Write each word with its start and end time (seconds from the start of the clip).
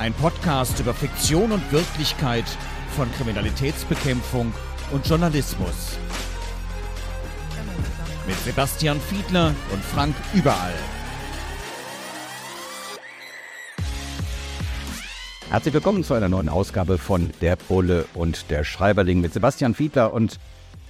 Ein 0.00 0.14
Podcast 0.14 0.80
über 0.80 0.94
Fiktion 0.94 1.52
und 1.52 1.72
Wirklichkeit 1.72 2.46
von 2.96 3.12
Kriminalitätsbekämpfung 3.12 4.50
und 4.92 5.06
Journalismus. 5.06 5.98
Mit 8.26 8.38
Sebastian 8.38 8.98
Fiedler 8.98 9.54
und 9.70 9.84
Frank 9.84 10.14
Überall. 10.32 10.72
Herzlich 15.50 15.74
willkommen 15.74 16.02
zu 16.02 16.14
einer 16.14 16.30
neuen 16.30 16.48
Ausgabe 16.48 16.96
von 16.96 17.28
Der 17.42 17.56
Bulle 17.56 18.06
und 18.14 18.50
der 18.50 18.64
Schreiberling 18.64 19.20
mit 19.20 19.34
Sebastian 19.34 19.74
Fiedler 19.74 20.14
und 20.14 20.40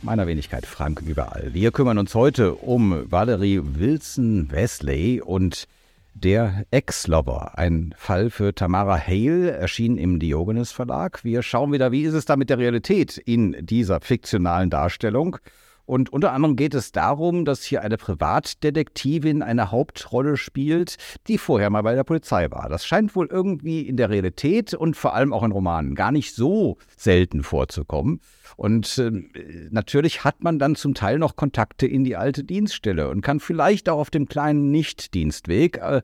meiner 0.02 0.28
Wenigkeit 0.28 0.66
Frank 0.66 1.02
Überall. 1.04 1.52
Wir 1.52 1.72
kümmern 1.72 1.98
uns 1.98 2.14
heute 2.14 2.54
um 2.54 3.10
Valerie 3.10 3.60
Wilson 3.60 4.52
Wesley 4.52 5.20
und 5.20 5.66
der 6.14 6.64
Ex-Lover, 6.70 7.58
ein 7.58 7.94
Fall 7.96 8.30
für 8.30 8.54
Tamara 8.54 8.98
Hale, 8.98 9.52
erschien 9.52 9.96
im 9.96 10.18
Diogenes 10.18 10.72
Verlag. 10.72 11.24
Wir 11.24 11.42
schauen 11.42 11.72
wieder, 11.72 11.92
wie 11.92 12.02
ist 12.02 12.14
es 12.14 12.24
da 12.24 12.36
mit 12.36 12.50
der 12.50 12.58
Realität 12.58 13.16
in 13.16 13.56
dieser 13.60 14.00
fiktionalen 14.00 14.70
Darstellung. 14.70 15.38
Und 15.90 16.12
unter 16.12 16.32
anderem 16.32 16.54
geht 16.54 16.74
es 16.74 16.92
darum, 16.92 17.44
dass 17.44 17.64
hier 17.64 17.82
eine 17.82 17.96
Privatdetektivin 17.96 19.42
eine 19.42 19.72
Hauptrolle 19.72 20.36
spielt, 20.36 20.98
die 21.26 21.36
vorher 21.36 21.68
mal 21.68 21.82
bei 21.82 21.96
der 21.96 22.04
Polizei 22.04 22.48
war. 22.48 22.68
Das 22.68 22.86
scheint 22.86 23.16
wohl 23.16 23.26
irgendwie 23.26 23.80
in 23.80 23.96
der 23.96 24.08
Realität 24.08 24.72
und 24.72 24.96
vor 24.96 25.14
allem 25.14 25.32
auch 25.32 25.42
in 25.42 25.50
Romanen 25.50 25.96
gar 25.96 26.12
nicht 26.12 26.32
so 26.32 26.78
selten 26.96 27.42
vorzukommen. 27.42 28.20
Und 28.54 28.98
äh, 28.98 29.10
natürlich 29.72 30.22
hat 30.22 30.44
man 30.44 30.60
dann 30.60 30.76
zum 30.76 30.94
Teil 30.94 31.18
noch 31.18 31.34
Kontakte 31.34 31.88
in 31.88 32.04
die 32.04 32.14
alte 32.14 32.44
Dienststelle 32.44 33.08
und 33.08 33.20
kann 33.20 33.40
vielleicht 33.40 33.88
auch 33.88 33.98
auf 33.98 34.10
dem 34.10 34.28
kleinen 34.28 34.70
Nichtdienstweg 34.70 35.78
äh, 35.78 36.02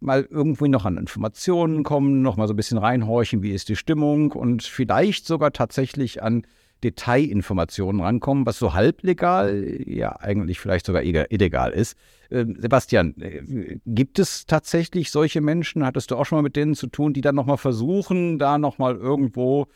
mal 0.00 0.26
irgendwie 0.28 0.68
noch 0.68 0.84
an 0.84 0.96
Informationen 0.96 1.84
kommen, 1.84 2.22
noch 2.22 2.36
mal 2.36 2.48
so 2.48 2.54
ein 2.54 2.56
bisschen 2.56 2.78
reinhorchen, 2.78 3.40
wie 3.44 3.52
ist 3.52 3.68
die 3.68 3.76
Stimmung 3.76 4.32
und 4.32 4.64
vielleicht 4.64 5.26
sogar 5.26 5.52
tatsächlich 5.52 6.24
an 6.24 6.42
Detailinformationen 6.84 8.00
rankommen, 8.00 8.46
was 8.46 8.58
so 8.58 8.74
halblegal, 8.74 9.78
ja 9.86 10.16
eigentlich 10.20 10.60
vielleicht 10.60 10.86
sogar 10.86 11.02
illegal 11.02 11.72
ist. 11.72 11.96
Ähm, 12.30 12.56
Sebastian, 12.60 13.14
äh, 13.20 13.78
gibt 13.86 14.18
es 14.18 14.46
tatsächlich 14.46 15.10
solche 15.10 15.40
Menschen, 15.40 15.84
hattest 15.84 16.10
du 16.10 16.16
auch 16.16 16.26
schon 16.26 16.38
mal 16.38 16.42
mit 16.42 16.56
denen 16.56 16.74
zu 16.74 16.86
tun, 16.86 17.12
die 17.12 17.20
dann 17.20 17.34
nochmal 17.34 17.56
versuchen, 17.56 18.38
da 18.38 18.58
nochmal 18.58 18.96
irgendwo 18.96 19.66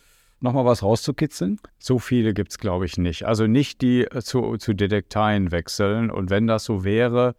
nochmal 0.43 0.65
was 0.65 0.83
rauszukitzeln? 0.83 1.59
So 1.79 1.99
viele 1.99 2.35
gibt 2.35 2.51
es, 2.51 2.59
glaube 2.59 2.85
ich, 2.85 2.99
nicht. 2.99 3.25
Also 3.25 3.47
nicht 3.47 3.81
die 3.81 4.03
äh, 4.03 4.21
zu, 4.23 4.57
zu 4.59 4.75
Detekteien 4.75 5.51
wechseln. 5.51 6.11
Und 6.11 6.31
wenn 6.31 6.47
das 6.47 6.65
so 6.65 6.85
wäre, 6.85 7.35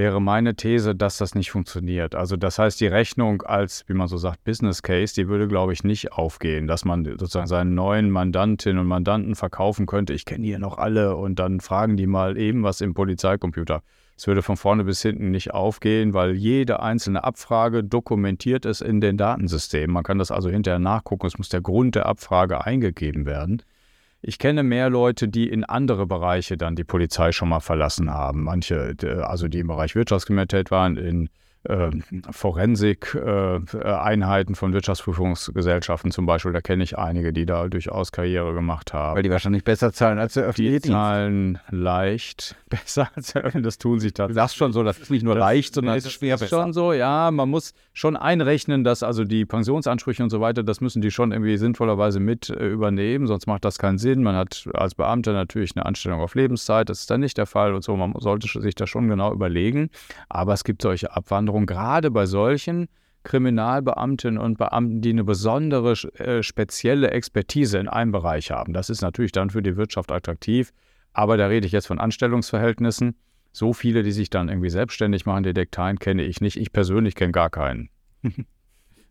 wäre 0.00 0.18
meine 0.18 0.54
These, 0.54 0.94
dass 0.94 1.18
das 1.18 1.34
nicht 1.34 1.50
funktioniert. 1.50 2.14
Also 2.14 2.38
das 2.38 2.58
heißt, 2.58 2.80
die 2.80 2.86
Rechnung 2.86 3.42
als, 3.42 3.84
wie 3.86 3.92
man 3.92 4.08
so 4.08 4.16
sagt, 4.16 4.42
Business 4.44 4.82
Case, 4.82 5.14
die 5.14 5.28
würde, 5.28 5.46
glaube 5.46 5.74
ich, 5.74 5.84
nicht 5.84 6.12
aufgehen, 6.12 6.66
dass 6.66 6.86
man 6.86 7.04
sozusagen 7.04 7.46
seinen 7.46 7.74
neuen 7.74 8.10
Mandantinnen 8.10 8.78
und 8.78 8.86
Mandanten 8.86 9.34
verkaufen 9.34 9.84
könnte. 9.84 10.14
Ich 10.14 10.24
kenne 10.24 10.46
hier 10.46 10.58
noch 10.58 10.78
alle 10.78 11.16
und 11.16 11.38
dann 11.38 11.60
fragen 11.60 11.98
die 11.98 12.06
mal 12.06 12.38
eben 12.38 12.62
was 12.62 12.80
im 12.80 12.94
Polizeicomputer. 12.94 13.82
Es 14.16 14.26
würde 14.26 14.40
von 14.40 14.56
vorne 14.56 14.84
bis 14.84 15.02
hinten 15.02 15.30
nicht 15.30 15.52
aufgehen, 15.52 16.14
weil 16.14 16.34
jede 16.34 16.80
einzelne 16.80 17.22
Abfrage 17.22 17.84
dokumentiert 17.84 18.64
es 18.64 18.80
in 18.80 19.02
den 19.02 19.18
Datensystemen. 19.18 19.92
Man 19.92 20.02
kann 20.02 20.18
das 20.18 20.30
also 20.30 20.48
hinterher 20.48 20.78
nachgucken. 20.78 21.26
Es 21.26 21.36
muss 21.36 21.50
der 21.50 21.60
Grund 21.60 21.94
der 21.94 22.06
Abfrage 22.06 22.64
eingegeben 22.64 23.26
werden. 23.26 23.62
Ich 24.22 24.38
kenne 24.38 24.62
mehr 24.62 24.90
Leute, 24.90 25.28
die 25.28 25.48
in 25.48 25.64
andere 25.64 26.06
Bereiche 26.06 26.56
dann 26.56 26.76
die 26.76 26.84
Polizei 26.84 27.32
schon 27.32 27.48
mal 27.48 27.60
verlassen 27.60 28.10
haben. 28.10 28.42
Manche, 28.42 28.94
also 29.22 29.48
die 29.48 29.60
im 29.60 29.68
Bereich 29.68 29.94
Wirtschaftskriminalität 29.94 30.70
waren, 30.70 30.96
in 30.98 31.30
äh, 31.64 31.90
Forensik-Einheiten 32.30 34.52
äh, 34.52 34.56
von 34.56 34.72
Wirtschaftsprüfungsgesellschaften 34.72 36.10
zum 36.10 36.24
Beispiel. 36.24 36.52
Da 36.52 36.62
kenne 36.62 36.82
ich 36.82 36.96
einige, 36.98 37.34
die 37.34 37.44
da 37.44 37.68
durchaus 37.68 38.12
Karriere 38.12 38.54
gemacht 38.54 38.94
haben. 38.94 39.16
Weil 39.16 39.22
die 39.22 39.30
wahrscheinlich 39.30 39.64
besser 39.64 39.92
zahlen 39.92 40.18
als 40.18 40.32
der 40.34 40.44
öffentliche 40.44 40.80
Die 40.80 40.88
zahlen 40.88 41.58
leicht 41.70 42.56
besser 42.68 43.10
als 43.14 43.32
der 43.32 43.42
öffentliche. 43.42 43.64
Das 43.64 43.78
tun 43.78 44.00
sich 44.00 44.14
tatsächlich. 44.14 44.36
Du 44.36 44.40
sagst 44.40 44.56
schon 44.56 44.72
so, 44.72 44.82
das 44.82 44.98
ist 44.98 45.10
nicht 45.10 45.22
nur 45.22 45.34
das, 45.34 45.40
leicht, 45.40 45.74
sondern 45.74 45.98
es 45.98 46.06
ist 46.06 46.12
schwer 46.12 46.36
ist 46.36 46.40
besser. 46.40 46.62
schon 46.62 46.72
so, 46.72 46.94
ja. 46.94 47.30
Man 47.30 47.50
muss 47.50 47.74
schon 47.92 48.16
einrechnen, 48.16 48.82
dass 48.82 49.02
also 49.02 49.24
die 49.24 49.44
Pensionsansprüche 49.44 50.22
und 50.22 50.30
so 50.30 50.40
weiter, 50.40 50.62
das 50.62 50.80
müssen 50.80 51.02
die 51.02 51.10
schon 51.10 51.32
irgendwie 51.32 51.58
sinnvollerweise 51.58 52.20
mit 52.20 52.48
äh, 52.48 52.68
übernehmen, 52.68 53.26
sonst 53.26 53.46
macht 53.46 53.66
das 53.66 53.78
keinen 53.78 53.98
Sinn. 53.98 54.22
Man 54.22 54.34
hat 54.34 54.66
als 54.72 54.94
Beamter 54.94 55.34
natürlich 55.34 55.76
eine 55.76 55.84
Anstellung 55.84 56.20
auf 56.20 56.34
Lebenszeit, 56.34 56.88
das 56.88 57.00
ist 57.00 57.10
dann 57.10 57.20
nicht 57.20 57.36
der 57.36 57.46
Fall 57.46 57.74
und 57.74 57.84
so. 57.84 57.94
Man 57.96 58.14
sollte 58.18 58.48
sich 58.60 58.74
das 58.74 58.88
schon 58.88 59.08
genau 59.08 59.32
überlegen. 59.32 59.90
Aber 60.28 60.54
es 60.54 60.64
gibt 60.64 60.82
solche 60.82 61.14
Abwanderungen 61.14 61.49
Anforderung, 61.50 61.66
gerade 61.66 62.10
bei 62.10 62.26
solchen 62.26 62.88
Kriminalbeamtinnen 63.22 64.38
und 64.38 64.56
Beamten, 64.56 65.02
die 65.02 65.10
eine 65.10 65.24
besondere, 65.24 65.92
äh, 66.14 66.42
spezielle 66.42 67.10
Expertise 67.10 67.78
in 67.78 67.88
einem 67.88 68.12
Bereich 68.12 68.50
haben. 68.50 68.72
Das 68.72 68.88
ist 68.88 69.02
natürlich 69.02 69.32
dann 69.32 69.50
für 69.50 69.62
die 69.62 69.76
Wirtschaft 69.76 70.10
attraktiv, 70.10 70.72
aber 71.12 71.36
da 71.36 71.48
rede 71.48 71.66
ich 71.66 71.72
jetzt 71.72 71.86
von 71.86 71.98
Anstellungsverhältnissen. 71.98 73.14
So 73.52 73.72
viele, 73.72 74.02
die 74.02 74.12
sich 74.12 74.30
dann 74.30 74.48
irgendwie 74.48 74.70
selbstständig 74.70 75.26
machen, 75.26 75.42
Detekteien, 75.42 75.98
kenne 75.98 76.22
ich 76.22 76.40
nicht. 76.40 76.56
Ich 76.56 76.72
persönlich 76.72 77.14
kenne 77.14 77.32
gar 77.32 77.50
keinen. 77.50 77.90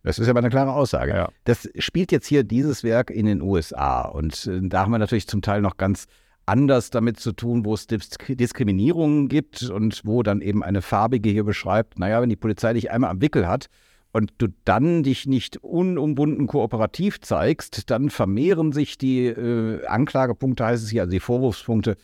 Das 0.01 0.17
ist 0.17 0.29
aber 0.29 0.39
eine 0.39 0.49
klare 0.49 0.71
Aussage. 0.71 1.11
Ja. 1.11 1.27
Das 1.43 1.67
spielt 1.77 2.13
jetzt 2.13 2.25
hier 2.25 2.45
dieses 2.45 2.85
Werk 2.85 3.11
in 3.11 3.25
den 3.25 3.41
USA 3.41 4.03
und 4.03 4.47
äh, 4.47 4.61
da 4.63 4.79
haben 4.79 4.91
wir 4.91 4.97
natürlich 4.97 5.27
zum 5.27 5.41
Teil 5.41 5.61
noch 5.61 5.75
ganz 5.75 6.07
anders 6.49 6.89
damit 6.89 7.19
zu 7.19 7.31
tun, 7.31 7.63
wo 7.63 7.75
es 7.75 7.87
Diskriminierungen 7.87 9.27
gibt 9.29 9.63
und 9.69 10.01
wo 10.03 10.23
dann 10.23 10.41
eben 10.41 10.63
eine 10.63 10.81
Farbige 10.81 11.29
hier 11.29 11.43
beschreibt, 11.43 11.99
naja, 11.99 12.21
wenn 12.21 12.29
die 12.29 12.35
Polizei 12.35 12.73
dich 12.73 12.91
einmal 12.91 13.11
am 13.11 13.21
Wickel 13.21 13.47
hat 13.47 13.67
und 14.11 14.33
du 14.39 14.47
dann 14.65 15.03
dich 15.03 15.27
nicht 15.27 15.57
unumbunden 15.57 16.47
kooperativ 16.47 17.21
zeigst, 17.21 17.91
dann 17.91 18.09
vermehren 18.09 18.71
sich 18.71 18.97
die 18.97 19.27
äh, 19.27 19.85
Anklagepunkte, 19.85 20.65
heißt 20.65 20.83
es 20.83 20.89
hier, 20.89 21.03
also 21.03 21.11
die 21.11 21.19
Vorwurfspunkte, 21.19 21.95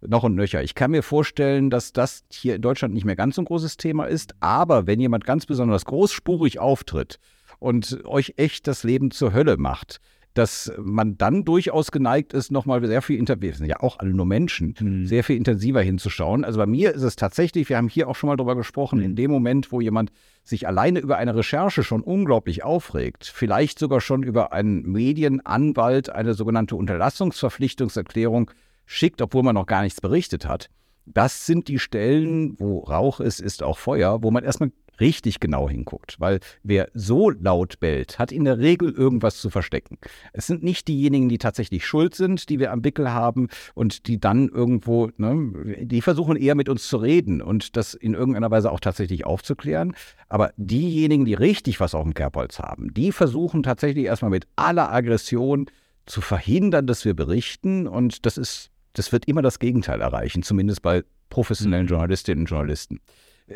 noch 0.00 0.24
und 0.24 0.34
nöcher. 0.34 0.62
Ich 0.64 0.74
kann 0.74 0.90
mir 0.90 1.04
vorstellen, 1.04 1.70
dass 1.70 1.92
das 1.92 2.24
hier 2.30 2.56
in 2.56 2.62
Deutschland 2.62 2.92
nicht 2.94 3.04
mehr 3.04 3.14
ganz 3.14 3.36
so 3.36 3.42
ein 3.42 3.46
großes 3.46 3.76
Thema 3.76 4.06
ist, 4.06 4.34
aber 4.40 4.88
wenn 4.88 4.98
jemand 4.98 5.24
ganz 5.24 5.46
besonders 5.46 5.84
großspurig 5.84 6.58
auftritt 6.58 7.20
und 7.60 8.04
euch 8.04 8.34
echt 8.36 8.66
das 8.66 8.82
Leben 8.82 9.12
zur 9.12 9.32
Hölle 9.32 9.56
macht, 9.58 10.00
dass 10.34 10.72
man 10.78 11.18
dann 11.18 11.44
durchaus 11.44 11.90
geneigt 11.90 12.32
ist, 12.32 12.50
nochmal 12.50 12.84
sehr 12.86 13.02
viel 13.02 13.18
intensiver, 13.18 13.56
sind 13.56 13.66
ja 13.66 13.80
auch 13.80 13.98
alle 13.98 14.14
nur 14.14 14.26
Menschen, 14.26 14.74
mhm. 14.80 15.06
sehr 15.06 15.24
viel 15.24 15.36
intensiver 15.36 15.82
hinzuschauen. 15.82 16.44
Also 16.44 16.58
bei 16.58 16.66
mir 16.66 16.94
ist 16.94 17.02
es 17.02 17.16
tatsächlich, 17.16 17.68
wir 17.68 17.76
haben 17.76 17.88
hier 17.88 18.08
auch 18.08 18.16
schon 18.16 18.28
mal 18.28 18.36
drüber 18.36 18.56
gesprochen, 18.56 18.98
mhm. 18.98 19.04
in 19.04 19.16
dem 19.16 19.30
Moment, 19.30 19.72
wo 19.72 19.80
jemand 19.80 20.10
sich 20.42 20.66
alleine 20.66 21.00
über 21.00 21.18
eine 21.18 21.34
Recherche 21.34 21.82
schon 21.82 22.02
unglaublich 22.02 22.64
aufregt, 22.64 23.30
vielleicht 23.32 23.78
sogar 23.78 24.00
schon 24.00 24.22
über 24.22 24.52
einen 24.52 24.82
Medienanwalt 24.82 26.10
eine 26.10 26.34
sogenannte 26.34 26.76
Unterlassungsverpflichtungserklärung 26.76 28.50
schickt, 28.86 29.22
obwohl 29.22 29.42
man 29.42 29.54
noch 29.54 29.66
gar 29.66 29.82
nichts 29.82 30.00
berichtet 30.00 30.46
hat. 30.46 30.68
Das 31.04 31.46
sind 31.46 31.68
die 31.68 31.78
Stellen, 31.78 32.58
wo 32.58 32.80
Rauch 32.80 33.20
ist, 33.20 33.40
ist 33.40 33.62
auch 33.62 33.78
Feuer, 33.78 34.22
wo 34.22 34.30
man 34.30 34.44
erstmal 34.44 34.70
richtig 35.02 35.40
genau 35.40 35.68
hinguckt. 35.68 36.16
Weil 36.18 36.40
wer 36.62 36.88
so 36.94 37.28
laut 37.28 37.80
bellt, 37.80 38.18
hat 38.18 38.32
in 38.32 38.44
der 38.44 38.58
Regel 38.58 38.92
irgendwas 38.92 39.38
zu 39.38 39.50
verstecken. 39.50 39.98
Es 40.32 40.46
sind 40.46 40.62
nicht 40.62 40.88
diejenigen, 40.88 41.28
die 41.28 41.38
tatsächlich 41.38 41.84
schuld 41.84 42.14
sind, 42.14 42.48
die 42.48 42.58
wir 42.58 42.72
am 42.72 42.80
Bickel 42.80 43.12
haben 43.12 43.48
und 43.74 44.06
die 44.06 44.18
dann 44.18 44.48
irgendwo, 44.48 45.10
ne, 45.16 45.52
die 45.82 46.00
versuchen 46.00 46.36
eher 46.36 46.54
mit 46.54 46.68
uns 46.68 46.88
zu 46.88 46.96
reden 46.96 47.42
und 47.42 47.76
das 47.76 47.94
in 47.94 48.14
irgendeiner 48.14 48.50
Weise 48.50 48.70
auch 48.70 48.80
tatsächlich 48.80 49.26
aufzuklären. 49.26 49.94
Aber 50.28 50.52
diejenigen, 50.56 51.24
die 51.24 51.34
richtig 51.34 51.80
was 51.80 51.94
auf 51.94 52.04
dem 52.04 52.14
Kerbholz 52.14 52.58
haben, 52.60 52.94
die 52.94 53.12
versuchen 53.12 53.62
tatsächlich 53.62 54.06
erstmal 54.06 54.30
mit 54.30 54.46
aller 54.56 54.92
Aggression 54.92 55.66
zu 56.06 56.20
verhindern, 56.20 56.86
dass 56.86 57.04
wir 57.04 57.14
berichten. 57.14 57.86
Und 57.86 58.24
das 58.26 58.38
ist, 58.38 58.70
das 58.94 59.12
wird 59.12 59.26
immer 59.26 59.42
das 59.42 59.58
Gegenteil 59.58 60.00
erreichen, 60.00 60.42
zumindest 60.42 60.82
bei 60.82 61.02
professionellen 61.30 61.86
mhm. 61.86 61.90
Journalistinnen 61.90 62.42
und 62.42 62.50
Journalisten. 62.50 63.00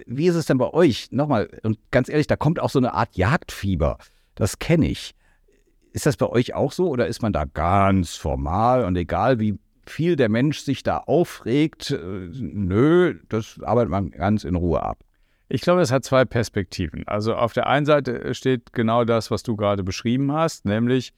Wie 0.07 0.27
ist 0.27 0.35
es 0.35 0.47
denn 0.47 0.59
bei 0.59 0.73
euch? 0.73 1.11
Nochmal, 1.13 1.49
und 1.63 1.79
ganz 1.91 2.09
ehrlich, 2.09 2.27
da 2.27 2.37
kommt 2.37 2.61
auch 2.61 2.71
so 2.71 2.79
eine 2.79 2.95
Art 2.95 3.17
Jagdfieber. 3.17 3.99
Das 4.35 4.59
kenne 4.59 4.89
ich. 4.89 5.15
Ist 5.93 6.07
das 6.07 6.17
bei 6.17 6.27
euch 6.27 6.55
auch 6.55 6.73
so 6.73 6.89
oder 6.89 7.07
ist 7.07 7.23
man 7.23 7.33
da 7.33 7.45
ganz 7.45 8.17
formal 8.17 8.85
und 8.85 8.97
egal 8.97 9.41
wie 9.41 9.59
viel 9.87 10.17
der 10.17 10.29
Mensch 10.29 10.61
sich 10.61 10.83
da 10.83 10.99
aufregt, 10.99 11.91
äh, 11.91 11.99
nö, 12.33 13.19
das 13.29 13.61
arbeitet 13.63 13.91
man 13.91 14.11
ganz 14.11 14.45
in 14.45 14.57
Ruhe 14.57 14.83
ab? 14.83 14.99
Ich 15.49 15.61
glaube, 15.61 15.81
es 15.81 15.93
hat 15.93 16.05
zwei 16.05 16.25
Perspektiven. 16.25 17.07
Also 17.07 17.37
auf 17.37 17.53
der 17.53 17.69
einen 17.69 17.87
Seite 17.87 18.35
steht 18.35 18.73
genau 18.73 19.05
das, 19.05 19.31
was 19.31 19.43
du 19.45 19.57
gerade 19.57 19.85
beschrieben 19.85 20.33
hast, 20.33 20.65
nämlich 20.65 21.13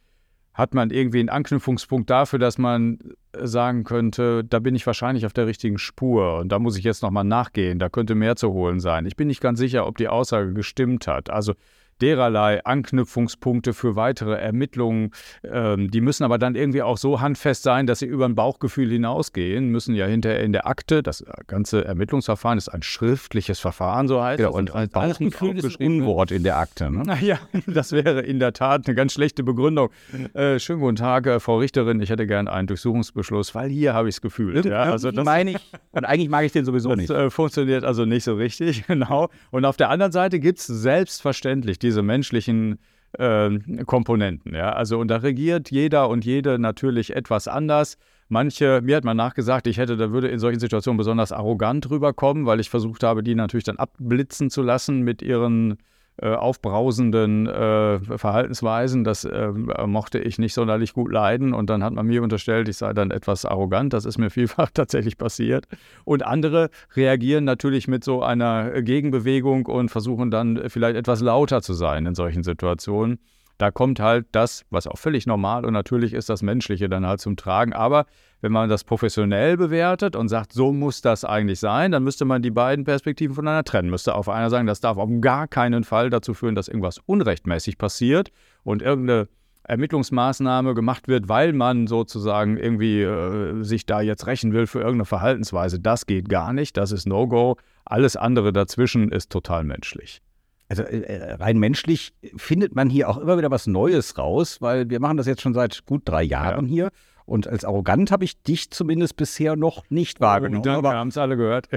hat 0.58 0.74
man 0.74 0.90
irgendwie 0.90 1.20
einen 1.20 1.28
Anknüpfungspunkt 1.28 2.10
dafür, 2.10 2.40
dass 2.40 2.58
man 2.58 2.98
sagen 3.32 3.84
könnte, 3.84 4.42
da 4.42 4.58
bin 4.58 4.74
ich 4.74 4.84
wahrscheinlich 4.88 5.24
auf 5.24 5.32
der 5.32 5.46
richtigen 5.46 5.78
Spur 5.78 6.38
und 6.40 6.50
da 6.50 6.58
muss 6.58 6.76
ich 6.76 6.82
jetzt 6.82 7.00
nochmal 7.00 7.22
nachgehen, 7.22 7.78
da 7.78 7.88
könnte 7.88 8.16
mehr 8.16 8.34
zu 8.34 8.52
holen 8.52 8.80
sein. 8.80 9.06
Ich 9.06 9.14
bin 9.14 9.28
nicht 9.28 9.40
ganz 9.40 9.60
sicher, 9.60 9.86
ob 9.86 9.96
die 9.98 10.08
Aussage 10.08 10.52
gestimmt 10.54 11.06
hat. 11.06 11.30
Also 11.30 11.54
dererlei 12.00 12.64
Anknüpfungspunkte 12.64 13.74
für 13.74 13.96
weitere 13.96 14.34
Ermittlungen. 14.34 15.10
Ähm, 15.44 15.90
die 15.90 16.00
müssen 16.00 16.24
aber 16.24 16.38
dann 16.38 16.54
irgendwie 16.54 16.82
auch 16.82 16.98
so 16.98 17.20
handfest 17.20 17.62
sein, 17.62 17.86
dass 17.86 18.00
sie 18.00 18.06
über 18.06 18.24
ein 18.24 18.34
Bauchgefühl 18.34 18.90
hinausgehen, 18.90 19.68
müssen 19.68 19.94
ja 19.94 20.06
hinterher 20.06 20.40
in 20.40 20.52
der 20.52 20.66
Akte, 20.66 21.02
das 21.02 21.24
ganze 21.46 21.84
Ermittlungsverfahren 21.84 22.58
ist 22.58 22.68
ein 22.68 22.82
schriftliches 22.82 23.60
Verfahren, 23.60 24.08
so 24.08 24.22
heißt 24.22 24.38
genau, 24.38 24.50
es. 24.50 24.56
Und 24.56 24.74
ein 24.74 24.88
Bauchgefühl 24.88 25.58
ist 25.58 25.80
ein 25.80 26.00
Unwort 26.00 26.30
in 26.30 26.42
der 26.42 26.56
Akte. 26.56 26.90
Ne? 26.90 27.02
Naja, 27.04 27.38
das 27.66 27.92
wäre 27.92 28.20
in 28.20 28.38
der 28.38 28.52
Tat 28.52 28.86
eine 28.86 28.94
ganz 28.94 29.12
schlechte 29.12 29.42
Begründung. 29.42 29.90
Äh, 30.34 30.58
schönen 30.58 30.80
guten 30.80 30.96
Tag, 30.96 31.26
äh, 31.26 31.40
Frau 31.40 31.58
Richterin, 31.58 32.00
ich 32.00 32.10
hätte 32.10 32.26
gern 32.26 32.48
einen 32.48 32.66
Durchsuchungsbeschluss, 32.66 33.54
weil 33.54 33.70
hier 33.70 33.94
habe 33.94 34.08
ich 34.08 34.16
es 34.16 34.20
gefühlt. 34.20 34.64
Ja, 34.64 34.82
also 34.82 35.10
das 35.10 35.24
meine 35.24 35.52
ich, 35.52 35.72
und 35.92 36.04
eigentlich 36.04 36.28
mag 36.28 36.44
ich 36.44 36.52
den 36.52 36.64
sowieso 36.64 36.90
das, 36.90 36.98
nicht. 36.98 37.10
Äh, 37.10 37.30
funktioniert 37.30 37.84
also 37.84 38.04
nicht 38.04 38.24
so 38.24 38.34
richtig, 38.34 38.86
genau. 38.86 39.28
Und 39.50 39.64
auf 39.64 39.76
der 39.76 39.90
anderen 39.90 40.12
Seite 40.12 40.40
gibt 40.40 40.58
es 40.58 40.66
selbstverständlich 40.66 41.78
die 41.78 41.87
diese 41.88 42.02
menschlichen 42.02 42.78
äh, 43.12 43.50
Komponenten. 43.86 44.54
Ja? 44.54 44.72
Also 44.72 44.98
und 44.98 45.08
da 45.08 45.16
regiert 45.16 45.70
jeder 45.70 46.08
und 46.08 46.24
jede 46.24 46.58
natürlich 46.58 47.16
etwas 47.16 47.48
anders. 47.48 47.96
Manche, 48.28 48.82
mir 48.82 48.96
hat 48.96 49.04
man 49.04 49.16
nachgesagt, 49.16 49.66
ich 49.66 49.78
hätte, 49.78 49.96
da 49.96 50.10
würde 50.12 50.28
in 50.28 50.38
solchen 50.38 50.60
Situationen 50.60 50.98
besonders 50.98 51.32
arrogant 51.32 51.88
rüberkommen, 51.88 52.44
weil 52.44 52.60
ich 52.60 52.68
versucht 52.68 53.02
habe, 53.02 53.22
die 53.22 53.34
natürlich 53.34 53.64
dann 53.64 53.78
abblitzen 53.78 54.50
zu 54.50 54.60
lassen 54.62 55.00
mit 55.00 55.22
ihren 55.22 55.78
äh, 56.20 56.34
aufbrausenden 56.34 57.46
äh, 57.46 58.00
Verhaltensweisen. 58.18 59.04
Das 59.04 59.24
äh, 59.24 59.52
mochte 59.86 60.18
ich 60.18 60.38
nicht 60.38 60.54
sonderlich 60.54 60.92
gut 60.92 61.12
leiden. 61.12 61.54
Und 61.54 61.70
dann 61.70 61.84
hat 61.84 61.92
man 61.92 62.06
mir 62.06 62.22
unterstellt, 62.22 62.68
ich 62.68 62.76
sei 62.76 62.92
dann 62.92 63.10
etwas 63.10 63.44
arrogant. 63.44 63.92
Das 63.92 64.04
ist 64.04 64.18
mir 64.18 64.30
vielfach 64.38 64.70
tatsächlich 64.72 65.16
passiert. 65.16 65.66
Und 66.04 66.24
andere 66.24 66.70
reagieren 66.96 67.44
natürlich 67.44 67.88
mit 67.88 68.02
so 68.02 68.22
einer 68.22 68.82
Gegenbewegung 68.82 69.66
und 69.66 69.90
versuchen 69.90 70.30
dann 70.30 70.68
vielleicht 70.68 70.96
etwas 70.96 71.20
lauter 71.20 71.62
zu 71.62 71.72
sein 71.72 72.06
in 72.06 72.14
solchen 72.14 72.42
Situationen. 72.42 73.18
Da 73.58 73.72
kommt 73.72 73.98
halt 73.98 74.26
das, 74.32 74.64
was 74.70 74.86
auch 74.86 74.98
völlig 74.98 75.26
normal 75.26 75.64
und 75.64 75.72
natürlich 75.72 76.14
ist, 76.14 76.28
das 76.28 76.42
Menschliche 76.42 76.88
dann 76.88 77.04
halt 77.04 77.20
zum 77.20 77.36
Tragen. 77.36 77.72
Aber 77.72 78.06
wenn 78.40 78.52
man 78.52 78.68
das 78.68 78.84
professionell 78.84 79.56
bewertet 79.56 80.14
und 80.14 80.28
sagt, 80.28 80.52
so 80.52 80.72
muss 80.72 81.02
das 81.02 81.24
eigentlich 81.24 81.58
sein, 81.58 81.90
dann 81.90 82.04
müsste 82.04 82.24
man 82.24 82.40
die 82.40 82.52
beiden 82.52 82.84
Perspektiven 82.84 83.34
voneinander 83.34 83.64
trennen. 83.64 83.90
Müsste 83.90 84.14
auf 84.14 84.28
einer 84.28 84.48
sagen, 84.48 84.68
das 84.68 84.80
darf 84.80 84.96
auf 84.96 85.10
gar 85.20 85.48
keinen 85.48 85.82
Fall 85.82 86.08
dazu 86.08 86.34
führen, 86.34 86.54
dass 86.54 86.68
irgendwas 86.68 86.98
unrechtmäßig 87.04 87.78
passiert 87.78 88.30
und 88.62 88.80
irgendeine 88.80 89.28
Ermittlungsmaßnahme 89.64 90.74
gemacht 90.74 91.08
wird, 91.08 91.28
weil 91.28 91.52
man 91.52 91.88
sozusagen 91.88 92.56
irgendwie 92.56 93.02
äh, 93.02 93.62
sich 93.62 93.86
da 93.86 94.00
jetzt 94.00 94.26
rächen 94.26 94.52
will 94.52 94.66
für 94.66 94.78
irgendeine 94.78 95.04
Verhaltensweise. 95.04 95.80
Das 95.80 96.06
geht 96.06 96.28
gar 96.28 96.52
nicht, 96.52 96.76
das 96.76 96.92
ist 96.92 97.06
No-Go. 97.06 97.56
Alles 97.84 98.16
andere 98.16 98.52
dazwischen 98.52 99.10
ist 99.10 99.30
total 99.30 99.64
menschlich. 99.64 100.22
Also 100.68 100.82
äh, 100.82 101.00
äh, 101.00 101.32
rein 101.34 101.58
menschlich 101.58 102.12
findet 102.36 102.74
man 102.74 102.90
hier 102.90 103.08
auch 103.08 103.18
immer 103.18 103.38
wieder 103.38 103.50
was 103.50 103.66
Neues 103.66 104.18
raus, 104.18 104.60
weil 104.60 104.90
wir 104.90 105.00
machen 105.00 105.16
das 105.16 105.26
jetzt 105.26 105.40
schon 105.42 105.54
seit 105.54 105.86
gut 105.86 106.02
drei 106.04 106.22
Jahren 106.22 106.66
ja. 106.66 106.70
hier 106.70 106.90
und 107.24 107.46
als 107.46 107.64
arrogant 107.64 108.10
habe 108.10 108.24
ich 108.24 108.42
dich 108.42 108.70
zumindest 108.70 109.16
bisher 109.16 109.54
noch 109.54 109.84
nicht 109.90 110.20
wahrgenommen. 110.20 110.66
Oh, 110.66 110.82
wir 110.82 110.92
haben 110.92 111.08
es 111.08 111.18
alle 111.18 111.36
gehört. 111.36 111.68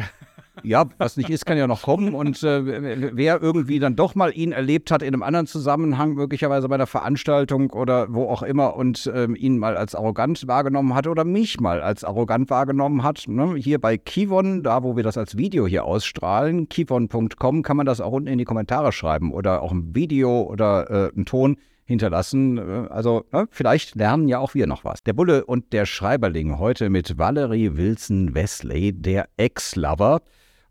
Ja, 0.63 0.85
was 0.97 1.15
nicht 1.15 1.29
ist, 1.29 1.45
kann 1.45 1.57
ja 1.57 1.65
noch 1.65 1.83
kommen. 1.83 2.13
Und 2.13 2.43
äh, 2.43 3.15
wer 3.15 3.41
irgendwie 3.41 3.79
dann 3.79 3.95
doch 3.95 4.15
mal 4.15 4.31
ihn 4.35 4.51
erlebt 4.51 4.91
hat 4.91 5.01
in 5.01 5.13
einem 5.13 5.23
anderen 5.23 5.47
Zusammenhang, 5.47 6.13
möglicherweise 6.13 6.67
bei 6.67 6.75
einer 6.75 6.87
Veranstaltung 6.87 7.69
oder 7.71 8.13
wo 8.13 8.25
auch 8.25 8.43
immer 8.43 8.75
und 8.75 9.07
äh, 9.07 9.25
ihn 9.31 9.57
mal 9.57 9.77
als 9.77 9.95
arrogant 9.95 10.47
wahrgenommen 10.47 10.93
hat 10.93 11.07
oder 11.07 11.23
mich 11.23 11.59
mal 11.59 11.81
als 11.81 12.03
arrogant 12.03 12.49
wahrgenommen 12.49 13.03
hat, 13.03 13.25
ne? 13.27 13.55
hier 13.55 13.79
bei 13.79 13.97
Kivon, 13.97 14.61
da 14.61 14.83
wo 14.83 14.95
wir 14.95 15.03
das 15.03 15.17
als 15.17 15.37
Video 15.37 15.67
hier 15.67 15.85
ausstrahlen, 15.85 16.67
kivon.com, 16.67 17.63
kann 17.63 17.77
man 17.77 17.85
das 17.85 18.01
auch 18.01 18.11
unten 18.11 18.27
in 18.27 18.37
die 18.37 18.45
Kommentare 18.45 18.91
schreiben 18.91 19.31
oder 19.31 19.61
auch 19.61 19.71
ein 19.71 19.95
Video 19.95 20.41
oder 20.43 20.89
äh, 20.89 21.17
ein 21.17 21.25
Ton 21.25 21.57
hinterlassen. 21.85 22.57
Äh, 22.57 22.87
also 22.89 23.25
ja, 23.31 23.45
vielleicht 23.51 23.95
lernen 23.95 24.27
ja 24.27 24.39
auch 24.39 24.53
wir 24.53 24.67
noch 24.67 24.83
was. 24.83 25.01
Der 25.03 25.13
Bulle 25.13 25.45
und 25.45 25.71
der 25.71 25.85
Schreiberling 25.85 26.59
heute 26.59 26.89
mit 26.89 27.17
Valerie 27.17 27.77
Wilson 27.77 28.35
Wesley, 28.35 28.91
der 28.93 29.29
Ex-Lover. 29.37 30.21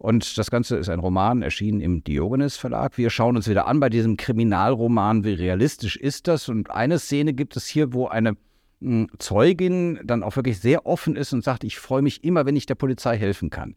Und 0.01 0.39
das 0.39 0.51
Ganze 0.51 0.79
ist 0.79 0.89
ein 0.89 0.99
Roman, 0.99 1.43
erschienen 1.43 1.83
im 1.83 2.03
Diogenes 2.03 2.57
Verlag. 2.57 2.97
Wir 2.97 3.11
schauen 3.11 3.37
uns 3.37 3.47
wieder 3.47 3.67
an 3.67 3.81
bei 3.81 3.91
diesem 3.91 4.17
Kriminalroman, 4.17 5.25
wie 5.25 5.35
realistisch 5.35 5.97
ist 5.97 6.27
das? 6.27 6.49
Und 6.49 6.71
eine 6.71 6.99
Szene 6.99 7.35
gibt 7.35 7.55
es 7.55 7.67
hier, 7.67 7.93
wo 7.93 8.07
eine 8.07 8.39
hm, 8.81 9.09
Zeugin 9.19 10.01
dann 10.03 10.23
auch 10.23 10.37
wirklich 10.37 10.59
sehr 10.59 10.87
offen 10.87 11.17
ist 11.17 11.35
und 11.35 11.45
sagt, 11.45 11.65
ich 11.65 11.79
freue 11.79 12.01
mich 12.01 12.25
immer, 12.25 12.47
wenn 12.47 12.57
ich 12.57 12.65
der 12.65 12.77
Polizei 12.77 13.19
helfen 13.19 13.51
kann. 13.51 13.75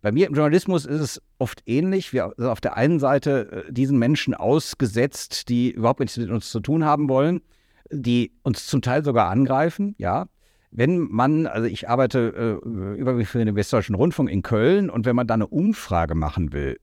Bei 0.00 0.12
mir 0.12 0.28
im 0.28 0.34
Journalismus 0.34 0.86
ist 0.86 1.00
es 1.00 1.22
oft 1.36 1.62
ähnlich. 1.66 2.14
Wir 2.14 2.32
sind 2.38 2.46
auf 2.46 2.62
der 2.62 2.78
einen 2.78 2.98
Seite 2.98 3.66
äh, 3.68 3.70
diesen 3.70 3.98
Menschen 3.98 4.32
ausgesetzt, 4.32 5.50
die 5.50 5.72
überhaupt 5.72 6.00
nichts 6.00 6.16
mit 6.16 6.30
uns 6.30 6.50
zu 6.50 6.60
tun 6.60 6.86
haben 6.86 7.10
wollen, 7.10 7.42
die 7.90 8.32
uns 8.44 8.66
zum 8.66 8.80
Teil 8.80 9.04
sogar 9.04 9.28
angreifen, 9.28 9.94
ja. 9.98 10.24
Wenn 10.70 11.00
man, 11.10 11.46
also 11.46 11.66
ich 11.66 11.88
arbeite 11.88 12.60
äh, 12.64 12.98
überwiegend 12.98 13.28
für 13.28 13.44
den 13.44 13.56
Westdeutschen 13.56 13.94
Rundfunk 13.94 14.30
in 14.30 14.42
Köln 14.42 14.88
und 14.88 15.04
wenn 15.04 15.16
man 15.16 15.26
da 15.26 15.34
eine 15.34 15.48
Umfrage 15.48 16.14
machen 16.14 16.52
will, 16.52 16.78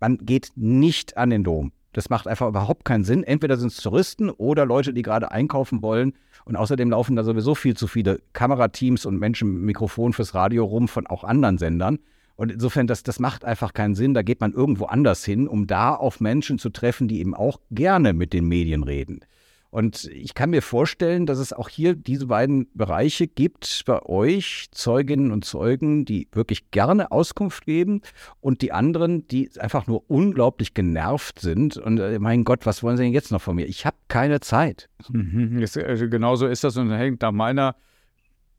man 0.00 0.18
geht 0.18 0.52
nicht 0.56 1.16
an 1.18 1.30
den 1.30 1.44
Dom. 1.44 1.72
Das 1.92 2.08
macht 2.08 2.28
einfach 2.28 2.48
überhaupt 2.48 2.84
keinen 2.84 3.04
Sinn. 3.04 3.24
Entweder 3.24 3.56
sind 3.56 3.72
es 3.72 3.82
Touristen 3.82 4.30
oder 4.30 4.64
Leute, 4.64 4.94
die 4.94 5.02
gerade 5.02 5.30
einkaufen 5.32 5.82
wollen. 5.82 6.14
Und 6.44 6.56
außerdem 6.56 6.90
laufen 6.90 7.16
da 7.16 7.24
sowieso 7.24 7.54
viel 7.54 7.76
zu 7.76 7.86
viele 7.86 8.20
Kamerateams 8.32 9.04
und 9.06 9.18
Menschen 9.18 9.52
mit 9.52 9.62
Mikrofon 9.62 10.12
fürs 10.12 10.34
Radio 10.34 10.64
rum 10.64 10.88
von 10.88 11.06
auch 11.06 11.24
anderen 11.24 11.58
Sendern. 11.58 11.98
Und 12.36 12.52
insofern, 12.52 12.86
das, 12.86 13.02
das 13.02 13.18
macht 13.18 13.44
einfach 13.44 13.74
keinen 13.74 13.94
Sinn. 13.94 14.14
Da 14.14 14.22
geht 14.22 14.40
man 14.40 14.52
irgendwo 14.52 14.86
anders 14.86 15.24
hin, 15.24 15.46
um 15.46 15.66
da 15.66 15.94
auf 15.94 16.20
Menschen 16.20 16.58
zu 16.58 16.70
treffen, 16.70 17.08
die 17.08 17.20
eben 17.20 17.34
auch 17.34 17.60
gerne 17.70 18.14
mit 18.14 18.32
den 18.32 18.46
Medien 18.46 18.84
reden. 18.84 19.20
Und 19.70 20.06
ich 20.06 20.34
kann 20.34 20.50
mir 20.50 20.62
vorstellen, 20.62 21.26
dass 21.26 21.38
es 21.38 21.52
auch 21.52 21.68
hier 21.68 21.94
diese 21.94 22.26
beiden 22.26 22.68
Bereiche 22.74 23.28
gibt 23.28 23.84
bei 23.86 24.02
euch, 24.02 24.66
Zeuginnen 24.72 25.30
und 25.30 25.44
Zeugen, 25.44 26.04
die 26.04 26.28
wirklich 26.32 26.72
gerne 26.72 27.12
Auskunft 27.12 27.64
geben 27.66 28.02
und 28.40 28.62
die 28.62 28.72
anderen, 28.72 29.28
die 29.28 29.48
einfach 29.60 29.86
nur 29.86 30.02
unglaublich 30.10 30.74
genervt 30.74 31.38
sind. 31.38 31.76
Und 31.76 31.98
äh, 32.00 32.18
mein 32.18 32.42
Gott, 32.42 32.66
was 32.66 32.82
wollen 32.82 32.96
Sie 32.96 33.04
denn 33.04 33.12
jetzt 33.12 33.30
noch 33.30 33.42
von 33.42 33.54
mir? 33.54 33.66
Ich 33.66 33.86
habe 33.86 33.96
keine 34.08 34.40
Zeit. 34.40 34.88
Mhm, 35.08 35.64
also 35.86 36.08
genauso 36.08 36.46
ist 36.46 36.64
das 36.64 36.76
und 36.76 36.90
hängt 36.90 37.22
nach 37.22 37.32
meiner 37.32 37.76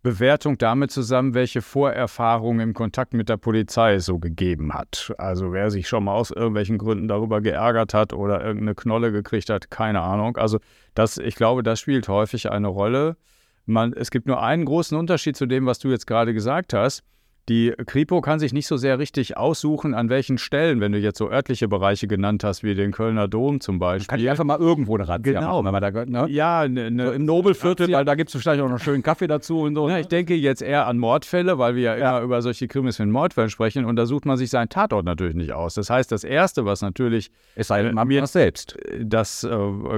Bewertung 0.03 0.58
damit 0.58 0.89
zusammen, 0.89 1.36
welche 1.36 1.62
Vorerfahrungen 1.62 2.62
im 2.62 2.74
Kontakt 2.74 3.13
mit 3.13 3.29
der 3.29 3.38
Polizei 3.38 3.96
es 3.96 4.05
so 4.05 4.17
gegeben 4.17 4.74
hat. 4.74 5.13
Also 5.17 5.53
wer 5.53 5.70
sich 5.70 5.88
schon 5.88 6.05
mal 6.05 6.13
aus 6.13 6.31
irgendwelchen 6.31 6.79
Gründen 6.79 7.08
darüber 7.08 7.39
geärgert 7.41 7.93
hat 7.93 8.12
oder 8.12 8.41
irgendeine 8.43 8.74
Knolle 8.74 9.12
gekriegt 9.12 9.50
hat, 9.50 9.70
keine 9.70 10.01
Ahnung. 10.01 10.38
Also 10.38 10.60
das, 10.96 11.17
ich 11.17 11.36
glaube, 11.36 11.62
das 11.62 11.79
spielt 11.79 12.08
häufig 12.08 12.51
eine 12.51 12.67
Rolle. 12.67 13.15
Man, 13.67 13.93
es 13.93 14.10
gibt 14.10 14.25
nur 14.25 14.41
einen 14.41 14.65
großen 14.65 14.98
Unterschied 14.98 15.38
zu 15.38 15.46
dem, 15.46 15.67
was 15.67 15.77
du 15.77 15.89
jetzt 15.89 16.08
gerade 16.08 16.34
gesagt 16.34 16.74
hast. 16.74 17.03
Die 17.51 17.74
Kripo 17.86 18.22
kann 18.22 18.39
sich 18.39 18.53
nicht 18.53 18.65
so 18.65 18.77
sehr 18.77 18.98
richtig 18.98 19.36
aussuchen, 19.36 19.93
an 19.93 20.08
welchen 20.08 20.38
Stellen, 20.38 20.79
wenn 20.79 20.93
du 20.93 21.00
jetzt 21.00 21.17
so 21.17 21.29
örtliche 21.29 21.67
Bereiche 21.67 22.08
genannt 22.08 22.46
hast, 22.46 22.63
wie 22.63 22.75
den 22.75 22.93
Kölner 22.93 23.27
Dom 23.27 23.60
zum 23.60 23.77
Beispiel. 23.77 24.08
Kann 24.08 24.22
ich 24.22 24.29
einfach 24.29 24.46
mal 24.46 24.58
irgendwo 24.58 24.96
eine 24.96 25.05
Razzia 25.05 25.34
genau. 25.34 25.62
machen, 25.62 25.65
wenn 25.65 25.81
man 25.81 25.93
da 25.93 26.05
ne? 26.05 26.31
Ja, 26.31 26.65
ne, 26.65 26.89
ne, 26.89 27.08
so 27.08 27.12
im 27.12 27.25
Nobelviertel, 27.25 27.88
Razzia. 27.88 27.98
weil 27.98 28.05
da 28.05 28.15
gibt 28.15 28.34
es 28.34 28.41
vielleicht 28.41 28.62
auch 28.62 28.70
noch 28.70 28.79
schönen 28.79 29.03
Kaffee 29.03 29.27
dazu 29.27 29.63
und 29.63 29.75
so. 29.75 29.89
Ja, 29.89 29.98
ich 29.98 30.08
denke 30.08 30.34
jetzt 30.34 30.62
eher 30.62 30.88
an 30.88 30.98
Mordfälle, 30.98 31.58
weil 31.58 31.75
wir 31.75 31.81
ja, 31.81 31.98
ja. 31.98 32.17
immer 32.20 32.22
über 32.22 32.41
solche 32.41 32.70
Krimis 32.70 33.00
mit 33.00 33.10
Mordfällen 33.10 33.50
sprechen 33.50 33.84
und 33.84 33.98
da 33.98 34.05
sucht 34.05 34.25
man 34.25 34.38
sich 34.38 34.50
seinen 34.50 34.70
Tatort 34.70 35.03
natürlich 35.03 35.36
nicht 35.36 35.51
aus. 35.51 35.74
Das 35.74 35.89
heißt, 35.89 36.10
das 36.10 36.24
Erste, 36.24 36.63
was 36.63 36.81
natürlich... 36.81 37.31
Es 37.55 37.67
sei 37.67 37.84
denn, 37.84 37.96
man 37.96 38.08
mir 38.08 38.22
das 38.22 38.31
selbst. 38.31 38.77
Das, 38.98 39.43
äh, 39.43 39.50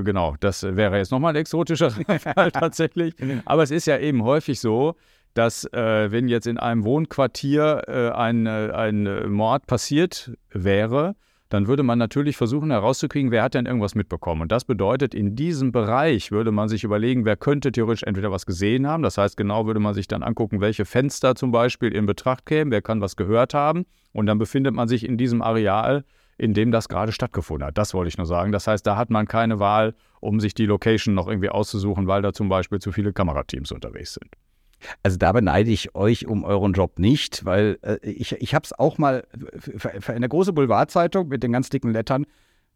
genau, 0.04 0.34
das 0.40 0.64
wäre 0.64 0.98
jetzt 0.98 1.12
nochmal 1.12 1.34
ein 1.34 1.36
exotischer 1.36 1.92
Fall 2.36 2.52
tatsächlich. 2.52 3.14
Aber 3.46 3.62
es 3.62 3.70
ist 3.70 3.86
ja 3.86 4.00
eben 4.00 4.24
häufig 4.24 4.60
so, 4.60 4.96
dass 5.34 5.66
äh, 5.74 6.12
wenn 6.12 6.28
jetzt 6.28 6.48
in 6.48 6.58
einem 6.58 6.84
Wohnquartier 6.84 7.84
äh, 7.88 8.10
ein, 8.12 8.46
äh, 8.46 8.72
ein 8.74 9.32
Mord 9.32 9.66
passiert 9.68 10.32
wäre, 10.52 11.16
dann 11.54 11.68
würde 11.68 11.84
man 11.84 12.00
natürlich 12.00 12.36
versuchen 12.36 12.72
herauszukriegen, 12.72 13.30
wer 13.30 13.44
hat 13.44 13.54
denn 13.54 13.68
irgendwas 13.68 13.94
mitbekommen. 13.94 14.42
Und 14.42 14.52
das 14.52 14.66
bedeutet, 14.66 15.14
in 15.14 15.36
diesem 15.36 15.72
Bereich 15.72 16.32
würde 16.32 16.52
man 16.52 16.68
sich 16.68 16.84
überlegen, 16.84 17.26
wer 17.26 17.38
könnte 17.38 17.72
theoretisch 17.72 18.02
entweder 18.02 18.32
was 18.32 18.48
gesehen 18.48 18.88
haben. 18.88 19.04
Das 19.04 19.20
heißt, 19.20 19.38
genau 19.38 19.68
würde 19.68 19.80
man 19.80 19.94
sich 19.94 20.08
dann 20.08 20.24
angucken, 20.24 20.62
welche 20.62 20.84
Fenster 20.84 21.36
zum 21.36 21.52
Beispiel 21.52 21.94
in 21.94 22.08
Betracht 22.08 22.48
kämen, 22.48 22.72
wer 22.72 22.82
kann 22.82 23.02
was 23.02 23.16
gehört 23.16 23.54
haben. 23.54 23.86
Und 24.14 24.26
dann 24.26 24.40
befindet 24.40 24.74
man 24.74 24.88
sich 24.88 25.08
in 25.08 25.16
diesem 25.16 25.44
Areal, 25.44 26.06
in 26.40 26.56
dem 26.56 26.72
das 26.72 26.90
gerade 26.90 27.12
stattgefunden 27.12 27.68
hat. 27.68 27.78
Das 27.78 27.94
wollte 27.94 28.08
ich 28.08 28.18
nur 28.18 28.26
sagen. 28.26 28.52
Das 28.52 28.66
heißt, 28.66 28.88
da 28.88 28.98
hat 28.98 29.12
man 29.12 29.28
keine 29.28 29.60
Wahl, 29.60 29.94
um 30.22 30.40
sich 30.40 30.56
die 30.56 30.66
Location 30.66 31.14
noch 31.14 31.28
irgendwie 31.28 31.50
auszusuchen, 31.50 32.08
weil 32.08 32.24
da 32.24 32.34
zum 32.34 32.50
Beispiel 32.50 32.80
zu 32.80 32.92
viele 32.92 33.14
Kamerateams 33.14 33.72
unterwegs 33.72 34.16
sind. 34.16 34.32
Also 35.02 35.18
da 35.18 35.32
beneide 35.32 35.72
ich 35.72 35.96
euch 35.96 36.28
um 36.28 36.44
euren 36.44 36.74
Job 36.74 37.00
nicht, 37.00 37.46
weil 37.46 37.78
äh, 37.82 37.98
ich, 38.02 38.34
ich 38.34 38.54
habe 38.54 38.66
es 38.66 38.74
auch 38.74 38.98
mal 38.98 39.26
für, 39.58 40.02
für 40.02 40.14
eine 40.14 40.30
große 40.30 40.54
Boulevardzeitung 40.54 41.28
mit 41.28 41.44
den 41.44 41.52
ganz 41.52 41.70
dicken 41.70 41.92
Lettern, 41.92 42.26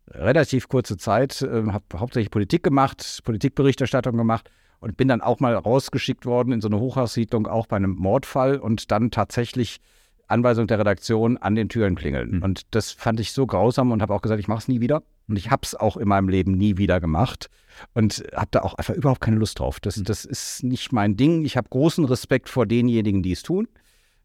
relativ 0.09 0.69
kurze 0.69 0.97
Zeit, 0.97 1.41
äh, 1.41 1.63
habe 1.67 1.85
hauptsächlich 1.95 2.31
Politik 2.31 2.63
gemacht, 2.63 3.21
Politikberichterstattung 3.23 4.17
gemacht 4.17 4.49
und 4.79 4.97
bin 4.97 5.07
dann 5.07 5.21
auch 5.21 5.39
mal 5.39 5.55
rausgeschickt 5.55 6.25
worden 6.25 6.53
in 6.53 6.61
so 6.61 6.67
eine 6.67 6.79
Hochhaussiedlung, 6.79 7.47
auch 7.47 7.67
bei 7.67 7.77
einem 7.77 7.95
Mordfall 7.95 8.57
und 8.57 8.91
dann 8.91 9.11
tatsächlich 9.11 9.79
Anweisung 10.27 10.67
der 10.67 10.79
Redaktion 10.79 11.37
an 11.37 11.55
den 11.55 11.69
Türen 11.69 11.95
klingeln. 11.95 12.37
Mhm. 12.37 12.43
Und 12.43 12.75
das 12.75 12.91
fand 12.91 13.19
ich 13.19 13.31
so 13.31 13.47
grausam 13.47 13.91
und 13.91 14.01
habe 14.01 14.13
auch 14.13 14.21
gesagt, 14.21 14.39
ich 14.39 14.47
mache 14.47 14.59
es 14.59 14.67
nie 14.67 14.81
wieder. 14.81 15.03
Und 15.27 15.37
ich 15.37 15.51
habe 15.51 15.61
es 15.63 15.75
auch 15.75 15.97
in 15.97 16.07
meinem 16.07 16.29
Leben 16.29 16.53
nie 16.53 16.77
wieder 16.77 16.99
gemacht 16.99 17.49
und 17.93 18.23
habe 18.33 18.47
da 18.51 18.61
auch 18.61 18.75
einfach 18.75 18.95
überhaupt 18.95 19.21
keine 19.21 19.37
Lust 19.37 19.59
drauf. 19.59 19.79
Das, 19.79 19.97
mhm. 19.97 20.05
das 20.05 20.25
ist 20.25 20.63
nicht 20.63 20.91
mein 20.91 21.17
Ding. 21.17 21.43
Ich 21.45 21.57
habe 21.57 21.69
großen 21.69 22.05
Respekt 22.05 22.49
vor 22.49 22.65
denjenigen, 22.65 23.23
die 23.23 23.33
es 23.33 23.43
tun. 23.43 23.67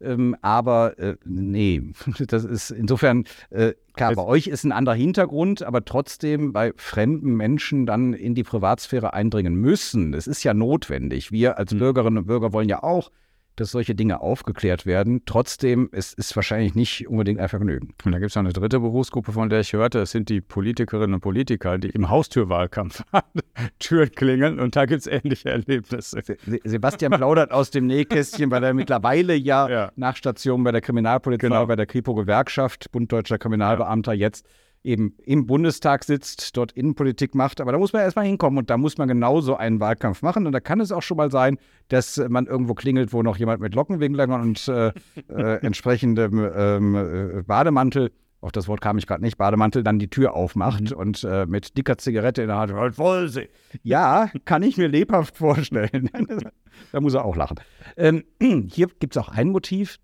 Ähm, 0.00 0.36
aber 0.42 0.98
äh, 0.98 1.16
nee, 1.24 1.92
das 2.26 2.44
ist 2.44 2.70
insofern, 2.70 3.24
äh, 3.50 3.74
klar, 3.94 4.14
bei 4.14 4.24
euch 4.24 4.48
ist 4.48 4.64
ein 4.64 4.72
anderer 4.72 4.96
Hintergrund, 4.96 5.62
aber 5.62 5.84
trotzdem 5.84 6.52
bei 6.52 6.72
fremden 6.76 7.34
Menschen 7.34 7.86
dann 7.86 8.12
in 8.12 8.34
die 8.34 8.42
Privatsphäre 8.42 9.12
eindringen 9.12 9.54
müssen. 9.54 10.14
Es 10.14 10.26
ist 10.26 10.42
ja 10.42 10.54
notwendig. 10.54 11.30
Wir 11.30 11.58
als 11.58 11.72
mhm. 11.72 11.78
Bürgerinnen 11.78 12.18
und 12.18 12.26
Bürger 12.26 12.52
wollen 12.52 12.68
ja 12.68 12.82
auch 12.82 13.10
dass 13.56 13.70
solche 13.70 13.94
Dinge 13.94 14.20
aufgeklärt 14.20 14.86
werden. 14.86 15.22
Trotzdem 15.26 15.88
ist 15.92 16.18
es 16.18 16.34
wahrscheinlich 16.34 16.74
nicht 16.74 17.08
unbedingt 17.08 17.40
ein 17.40 17.48
Vergnügen. 17.48 17.94
Und 18.04 18.12
da 18.12 18.18
gibt 18.18 18.30
es 18.30 18.36
noch 18.36 18.42
eine 18.42 18.52
dritte 18.52 18.80
Berufsgruppe, 18.80 19.32
von 19.32 19.50
der 19.50 19.60
ich 19.60 19.72
hörte. 19.72 19.98
Das 19.98 20.10
sind 20.10 20.28
die 20.28 20.40
Politikerinnen 20.40 21.14
und 21.14 21.20
Politiker, 21.20 21.78
die 21.78 21.90
im 21.90 22.08
Haustürwahlkampf 22.08 23.02
Türen 23.78 24.10
klingeln 24.12 24.58
und 24.58 24.76
da 24.76 24.86
gibt 24.86 25.00
es 25.00 25.06
ähnliche 25.06 25.50
Erlebnisse. 25.50 26.22
Sebastian 26.64 27.12
plaudert 27.12 27.52
aus 27.52 27.70
dem 27.70 27.86
Nähkästchen, 27.86 28.50
weil 28.50 28.64
er 28.64 28.74
mittlerweile 28.74 29.34
ja, 29.34 29.68
ja. 29.68 29.92
nach 29.96 30.16
Station 30.16 30.64
bei 30.64 30.72
der 30.72 30.80
Kriminalpolizei, 30.80 31.48
genau. 31.48 31.66
bei 31.66 31.76
der 31.76 31.86
Kripo-Gewerkschaft, 31.86 32.90
Bund 32.92 33.12
Deutscher 33.12 33.38
Kriminalbeamter, 33.38 34.12
ja. 34.12 34.26
jetzt 34.26 34.46
eben 34.84 35.16
im 35.24 35.46
Bundestag 35.46 36.04
sitzt, 36.04 36.56
dort 36.56 36.72
Innenpolitik 36.72 37.34
macht. 37.34 37.60
Aber 37.60 37.72
da 37.72 37.78
muss 37.78 37.92
man 37.92 38.02
erstmal 38.02 38.26
hinkommen 38.26 38.58
und 38.58 38.70
da 38.70 38.76
muss 38.76 38.98
man 38.98 39.08
genauso 39.08 39.56
einen 39.56 39.80
Wahlkampf 39.80 40.22
machen. 40.22 40.46
Und 40.46 40.52
da 40.52 40.60
kann 40.60 40.80
es 40.80 40.92
auch 40.92 41.02
schon 41.02 41.16
mal 41.16 41.30
sein, 41.30 41.58
dass 41.88 42.16
man 42.28 42.46
irgendwo 42.46 42.74
klingelt, 42.74 43.12
wo 43.12 43.22
noch 43.22 43.36
jemand 43.36 43.60
mit 43.60 43.74
Lockenwinklern 43.74 44.32
und 44.32 44.68
äh, 44.68 44.92
äh, 45.28 45.64
entsprechendem 45.64 46.50
ähm, 46.54 46.94
äh, 46.94 47.42
Bademantel 47.42 48.10
auf 48.42 48.50
das 48.50 48.66
Wort 48.66 48.80
kam 48.80 48.98
ich 48.98 49.06
gerade 49.06 49.22
nicht, 49.22 49.38
Bademantel, 49.38 49.84
dann 49.84 50.00
die 50.00 50.10
Tür 50.10 50.34
aufmacht 50.34 50.90
mhm. 50.90 50.96
und 50.96 51.24
äh, 51.24 51.46
mit 51.46 51.78
dicker 51.78 51.96
Zigarette 51.96 52.42
in 52.42 52.48
der 52.48 52.56
Hand, 52.58 52.72
halt 52.72 52.96
voll 52.96 53.28
sie. 53.28 53.48
Ja, 53.84 54.30
kann 54.44 54.64
ich 54.64 54.76
mir 54.76 54.88
lebhaft 54.88 55.38
vorstellen. 55.38 56.10
da 56.92 57.00
muss 57.00 57.14
er 57.14 57.24
auch 57.24 57.36
lachen. 57.36 57.60
Ähm, 57.96 58.24
hier 58.68 58.88
gibt 58.98 59.16
es 59.16 59.22
auch 59.22 59.28
ein 59.28 59.50
Motiv, 59.50 59.98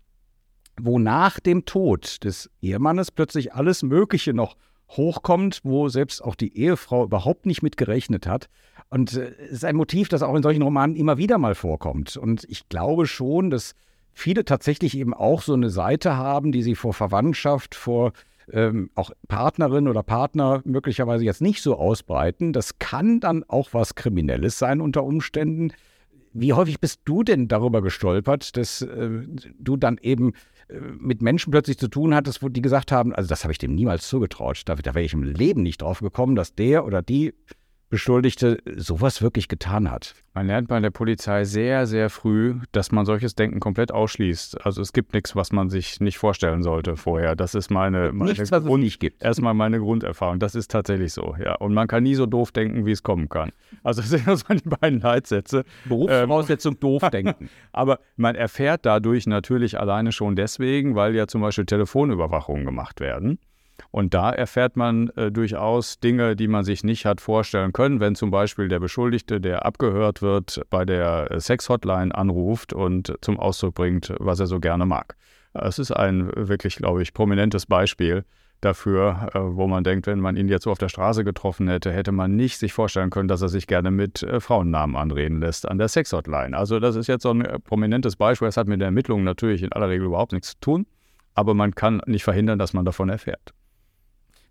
wo 0.85 0.99
nach 0.99 1.39
dem 1.39 1.65
Tod 1.65 2.23
des 2.23 2.49
Ehemannes 2.61 3.11
plötzlich 3.11 3.53
alles 3.53 3.83
Mögliche 3.83 4.33
noch 4.33 4.55
hochkommt, 4.89 5.61
wo 5.63 5.87
selbst 5.89 6.23
auch 6.23 6.35
die 6.35 6.57
Ehefrau 6.57 7.03
überhaupt 7.03 7.45
nicht 7.45 7.61
mit 7.61 7.77
gerechnet 7.77 8.27
hat. 8.27 8.49
Und 8.89 9.15
äh, 9.15 9.31
es 9.45 9.51
ist 9.51 9.65
ein 9.65 9.75
Motiv, 9.75 10.09
das 10.09 10.23
auch 10.23 10.35
in 10.35 10.43
solchen 10.43 10.61
Romanen 10.61 10.95
immer 10.95 11.17
wieder 11.17 11.37
mal 11.37 11.55
vorkommt. 11.55 12.17
Und 12.17 12.45
ich 12.49 12.69
glaube 12.69 13.05
schon, 13.05 13.49
dass 13.49 13.75
viele 14.11 14.45
tatsächlich 14.45 14.97
eben 14.97 15.13
auch 15.13 15.41
so 15.41 15.53
eine 15.53 15.69
Seite 15.69 16.17
haben, 16.17 16.51
die 16.51 16.63
sie 16.63 16.75
vor 16.75 16.93
Verwandtschaft, 16.93 17.75
vor 17.75 18.13
ähm, 18.51 18.89
auch 18.95 19.11
Partnerin 19.27 19.87
oder 19.87 20.01
Partner 20.01 20.61
möglicherweise 20.65 21.23
jetzt 21.23 21.41
nicht 21.41 21.61
so 21.61 21.77
ausbreiten. 21.77 22.51
Das 22.51 22.79
kann 22.79 23.19
dann 23.19 23.43
auch 23.47 23.69
was 23.73 23.95
Kriminelles 23.95 24.57
sein 24.57 24.81
unter 24.81 25.03
Umständen. 25.03 25.71
Wie 26.33 26.53
häufig 26.53 26.79
bist 26.79 27.01
du 27.05 27.23
denn 27.23 27.47
darüber 27.47 27.81
gestolpert, 27.81 28.55
dass 28.55 28.81
äh, 28.81 29.09
du 29.59 29.77
dann 29.77 29.97
eben 30.01 30.33
äh, 30.67 30.79
mit 30.79 31.21
Menschen 31.21 31.51
plötzlich 31.51 31.77
zu 31.77 31.87
tun 31.87 32.13
hattest, 32.13 32.43
wo 32.43 32.49
die 32.49 32.61
gesagt 32.61 32.91
haben, 32.91 33.13
also 33.13 33.27
das 33.27 33.43
habe 33.43 33.51
ich 33.51 33.57
dem 33.57 33.73
niemals 33.73 34.07
zugetraut. 34.07 34.61
Da, 34.65 34.75
da 34.75 34.93
wäre 34.93 35.05
ich 35.05 35.13
im 35.13 35.23
Leben 35.23 35.63
nicht 35.63 35.81
drauf 35.81 35.99
gekommen, 35.99 36.35
dass 36.35 36.53
der 36.53 36.85
oder 36.85 37.01
die 37.01 37.33
Beschuldigte 37.89 38.59
sowas 38.75 39.21
wirklich 39.21 39.47
getan 39.47 39.89
hat. 39.89 40.13
Man 40.35 40.47
lernt 40.47 40.67
bei 40.67 40.79
der 40.79 40.91
Polizei 40.91 41.43
sehr, 41.43 41.87
sehr 41.87 42.09
früh, 42.09 42.59
dass 42.71 42.91
man 42.91 43.05
solches 43.05 43.33
Denken 43.35 43.59
komplett 43.59 43.91
ausschließt. 43.91 44.65
Also 44.65 44.81
es 44.81 44.93
gibt 44.93 45.13
nichts, 45.13 45.35
was 45.35 45.51
man 45.51 45.69
sich 45.69 45.99
nicht 45.99 46.19
vorstellen 46.19 46.61
sollte 46.61 46.95
vorher. 46.95 47.35
Das 47.35 47.55
ist 47.55 47.71
meine, 47.71 48.11
meine 48.13 48.31
nichts, 48.31 48.51
was 48.51 48.63
Grund, 48.63 48.83
es 48.83 48.85
nicht 48.85 48.99
gibt. 48.99 49.23
Erstmal 49.23 49.55
meine 49.55 49.79
Grunderfahrung. 49.79 50.39
Das 50.39 50.53
ist 50.53 50.69
tatsächlich 50.69 51.13
so, 51.13 51.35
ja. 51.43 51.55
Und 51.55 51.73
man 51.73 51.87
kann 51.87 52.03
nie 52.03 52.15
so 52.15 52.27
doof 52.27 52.51
denken, 52.51 52.85
wie 52.85 52.91
es 52.91 53.01
kommen 53.01 53.27
kann. 53.27 53.51
Also 53.83 54.01
das 54.01 54.11
sind 54.11 54.25
so 54.25 54.53
die 54.53 54.69
beiden 54.69 54.99
Leitsätze. 54.99 55.63
Berufsvoraussetzung 55.85 56.73
ähm, 56.73 56.79
doof 56.79 57.09
denken. 57.09 57.49
Aber 57.71 57.99
man 58.15 58.35
erfährt 58.35 58.85
dadurch 58.85 59.25
natürlich 59.25 59.79
alleine 59.79 60.11
schon 60.11 60.35
deswegen, 60.35 60.95
weil 60.95 61.15
ja 61.15 61.27
zum 61.27 61.41
Beispiel 61.41 61.65
Telefonüberwachungen 61.65 62.65
gemacht 62.65 62.99
werden. 62.99 63.39
Und 63.91 64.13
da 64.13 64.31
erfährt 64.31 64.75
man 64.75 65.09
äh, 65.09 65.31
durchaus 65.31 65.99
Dinge, 65.99 66.35
die 66.35 66.47
man 66.47 66.63
sich 66.63 66.83
nicht 66.83 67.05
hat 67.05 67.21
vorstellen 67.21 67.73
können, 67.73 67.99
wenn 67.99 68.15
zum 68.15 68.31
Beispiel 68.31 68.67
der 68.67 68.79
Beschuldigte, 68.79 69.41
der 69.41 69.65
abgehört 69.65 70.21
wird, 70.21 70.61
bei 70.69 70.85
der 70.85 71.31
äh, 71.31 71.39
Sex-Hotline 71.39 72.13
anruft 72.13 72.73
und 72.73 73.13
zum 73.21 73.39
Ausdruck 73.39 73.75
bringt, 73.75 74.13
was 74.19 74.39
er 74.39 74.47
so 74.47 74.59
gerne 74.59 74.85
mag. 74.85 75.15
Es 75.53 75.79
ist 75.79 75.91
ein 75.91 76.31
wirklich, 76.35 76.75
glaube 76.75 77.01
ich, 77.01 77.13
prominentes 77.13 77.65
Beispiel 77.65 78.23
dafür, 78.61 79.29
äh, 79.33 79.39
wo 79.39 79.67
man 79.67 79.83
denkt, 79.83 80.07
wenn 80.07 80.19
man 80.19 80.35
ihn 80.35 80.47
jetzt 80.47 80.63
so 80.63 80.71
auf 80.71 80.77
der 80.77 80.89
Straße 80.89 81.23
getroffen 81.23 81.67
hätte, 81.67 81.91
hätte 81.91 82.11
man 82.11 82.35
nicht 82.35 82.57
sich 82.57 82.73
vorstellen 82.73 83.09
können, 83.09 83.27
dass 83.27 83.41
er 83.41 83.49
sich 83.49 83.67
gerne 83.67 83.91
mit 83.91 84.23
äh, 84.23 84.39
Frauennamen 84.39 84.95
anreden 84.95 85.39
lässt 85.39 85.67
an 85.67 85.77
der 85.77 85.87
Sex-Hotline. 85.87 86.55
Also 86.55 86.79
das 86.79 86.95
ist 86.95 87.07
jetzt 87.07 87.23
so 87.23 87.31
ein 87.31 87.45
äh, 87.45 87.59
prominentes 87.59 88.15
Beispiel. 88.15 88.47
Es 88.47 88.57
hat 88.57 88.67
mit 88.67 88.81
der 88.81 88.87
Ermittlung 88.87 89.23
natürlich 89.23 89.63
in 89.63 89.71
aller 89.71 89.89
Regel 89.89 90.07
überhaupt 90.07 90.33
nichts 90.33 90.51
zu 90.51 90.59
tun, 90.59 90.85
aber 91.35 91.53
man 91.53 91.73
kann 91.73 92.01
nicht 92.05 92.23
verhindern, 92.23 92.59
dass 92.59 92.73
man 92.73 92.85
davon 92.85 93.09
erfährt. 93.09 93.53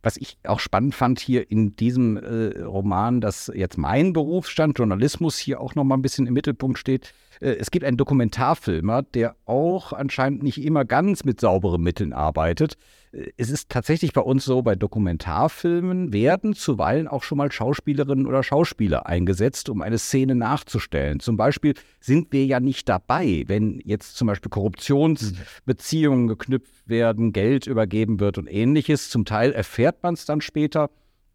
Was 0.08 0.16
ich 0.16 0.38
auch 0.44 0.58
spannend 0.58 0.94
fand 0.94 1.20
hier 1.20 1.50
in 1.50 1.76
diesem 1.76 2.16
äh, 2.16 2.62
Roman, 2.62 3.20
dass 3.20 3.52
jetzt 3.54 3.76
mein 3.76 4.14
Berufsstand, 4.14 4.78
Journalismus, 4.78 5.36
hier 5.36 5.60
auch 5.60 5.74
nochmal 5.74 5.98
ein 5.98 6.02
bisschen 6.02 6.26
im 6.26 6.32
Mittelpunkt 6.32 6.78
steht. 6.78 7.12
Äh, 7.40 7.56
es 7.58 7.70
gibt 7.70 7.84
einen 7.84 7.96
Dokumentarfilmer, 7.96 9.02
der 9.02 9.36
auch 9.46 9.92
anscheinend 9.92 10.42
nicht 10.42 10.62
immer 10.62 10.84
ganz 10.84 11.24
mit 11.24 11.40
sauberen 11.40 11.82
Mitteln 11.82 12.12
arbeitet. 12.12 12.76
Äh, 13.12 13.30
es 13.36 13.50
ist 13.50 13.68
tatsächlich 13.68 14.12
bei 14.12 14.20
uns 14.20 14.44
so, 14.44 14.62
bei 14.62 14.74
Dokumentarfilmen 14.74 16.12
werden 16.12 16.54
zuweilen 16.54 17.08
auch 17.08 17.22
schon 17.22 17.38
mal 17.38 17.50
Schauspielerinnen 17.50 18.26
oder 18.26 18.42
Schauspieler 18.42 19.06
eingesetzt, 19.06 19.68
um 19.68 19.82
eine 19.82 19.98
Szene 19.98 20.34
nachzustellen. 20.34 21.20
Zum 21.20 21.36
Beispiel 21.36 21.74
sind 22.00 22.32
wir 22.32 22.44
ja 22.46 22.60
nicht 22.60 22.88
dabei, 22.88 23.44
wenn 23.46 23.80
jetzt 23.84 24.16
zum 24.16 24.28
Beispiel 24.28 24.50
Korruptionsbeziehungen 24.50 26.28
geknüpft 26.28 26.88
werden, 26.88 27.32
Geld 27.32 27.66
übergeben 27.66 28.20
wird 28.20 28.38
und 28.38 28.46
ähnliches. 28.46 29.10
Zum 29.10 29.24
Teil 29.24 29.52
erfährt 29.52 30.02
man 30.02 30.14
es 30.14 30.24
dann 30.24 30.40
später, 30.40 30.90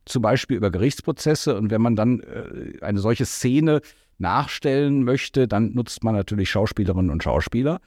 zum 0.06 0.22
Beispiel 0.22 0.58
über 0.58 0.72
Gerichtsprozesse. 0.72 1.58
Und 1.58 1.72
wenn 1.72 1.82
man 1.82 1.96
dann 1.96 2.20
äh, 2.22 2.82
eine 2.82 3.00
solche 3.00 3.26
Szene 3.26 3.82
nachstellen 4.18 5.04
möchte, 5.04 5.48
dann 5.48 5.74
nutzt 5.74 6.04
man 6.04 6.16
natürlich 6.16 6.50
Schauspielerinnen 6.50 7.12
und 7.12 7.24
Schauspieler. 7.24 7.80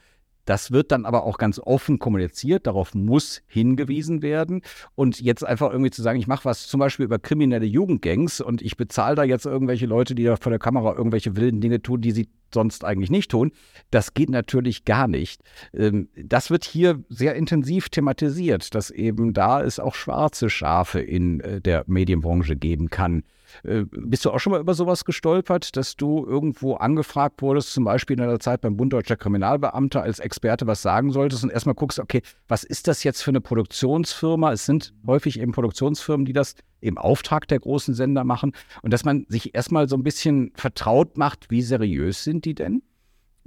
Das 0.47 0.71
wird 0.71 0.93
dann 0.93 1.05
aber 1.05 1.23
auch 1.25 1.37
ganz 1.37 1.59
offen 1.59 1.99
kommuniziert, 1.99 2.67
darauf 2.67 2.95
muss 2.95 3.41
hingewiesen 3.47 4.21
werden. 4.21 4.61
Und 4.95 5.19
jetzt 5.19 5.45
einfach 5.45 5.71
irgendwie 5.71 5.91
zu 5.91 6.01
sagen, 6.01 6.17
ich 6.19 6.27
mache 6.27 6.45
was 6.45 6.67
zum 6.67 6.79
Beispiel 6.79 7.03
über 7.03 7.19
kriminelle 7.19 7.65
Jugendgangs 7.65 8.39
und 8.39 8.61
ich 8.61 8.77
bezahle 8.77 9.15
da 9.15 9.23
jetzt 9.23 9.45
irgendwelche 9.45 9.87
Leute, 9.87 10.15
die 10.15 10.23
da 10.23 10.37
vor 10.37 10.49
der 10.49 10.59
Kamera 10.59 10.95
irgendwelche 10.95 11.35
wilden 11.35 11.59
Dinge 11.59 11.81
tun, 11.81 11.99
die 11.99 12.11
sie 12.11 12.29
sonst 12.53 12.85
eigentlich 12.85 13.11
nicht 13.11 13.29
tun, 13.29 13.51
das 13.91 14.13
geht 14.13 14.29
natürlich 14.29 14.85
gar 14.85 15.09
nicht. 15.09 15.41
Ähm, 15.73 16.07
das 16.15 16.49
wird 16.49 16.63
hier 16.63 17.03
sehr 17.09 17.35
intensiv 17.35 17.89
thematisiert, 17.89 18.73
dass 18.73 18.89
eben 18.89 19.33
da 19.33 19.61
es 19.61 19.81
auch 19.81 19.95
schwarze 19.95 20.49
Schafe 20.49 21.01
in 21.01 21.41
äh, 21.41 21.59
der 21.59 21.83
Medienbranche 21.87 22.55
geben 22.55 22.89
kann. 22.89 23.23
Äh, 23.63 23.83
bist 23.91 24.25
du 24.25 24.31
auch 24.31 24.39
schon 24.39 24.51
mal 24.51 24.59
über 24.59 24.73
sowas 24.73 25.05
gestolpert, 25.05 25.75
dass 25.75 25.95
du 25.95 26.25
irgendwo 26.25 26.75
angefragt 26.75 27.41
wurdest, 27.41 27.73
zum 27.73 27.83
Beispiel 27.83 28.17
in 28.17 28.23
einer 28.23 28.39
Zeit 28.39 28.61
beim 28.61 28.77
Bund 28.77 28.93
Deutscher 28.93 29.15
Kriminalbeamter 29.15 30.01
als 30.01 30.19
Experte 30.19 30.67
was 30.67 30.81
sagen 30.81 31.11
solltest 31.11 31.43
und 31.43 31.51
erstmal 31.51 31.75
guckst, 31.75 31.99
okay, 31.99 32.21
was 32.47 32.63
ist 32.63 32.87
das 32.87 33.03
jetzt 33.03 33.21
für 33.21 33.31
eine 33.31 33.41
Produktionsfirma? 33.41 34.51
Es 34.51 34.65
sind 34.65 34.93
häufig 35.05 35.39
eben 35.39 35.51
Produktionsfirmen, 35.51 36.25
die 36.25 36.33
das 36.33 36.55
im 36.79 36.97
Auftrag 36.97 37.47
der 37.47 37.59
großen 37.59 37.93
Sender 37.93 38.23
machen 38.23 38.53
und 38.81 38.93
dass 38.93 39.03
man 39.03 39.25
sich 39.29 39.55
erstmal 39.55 39.89
so 39.89 39.95
ein 39.95 40.03
bisschen 40.03 40.51
vertraut 40.55 41.17
macht, 41.17 41.49
wie 41.49 41.61
seriös 41.61 42.23
sind 42.23 42.45
die 42.45 42.53
denn? 42.55 42.81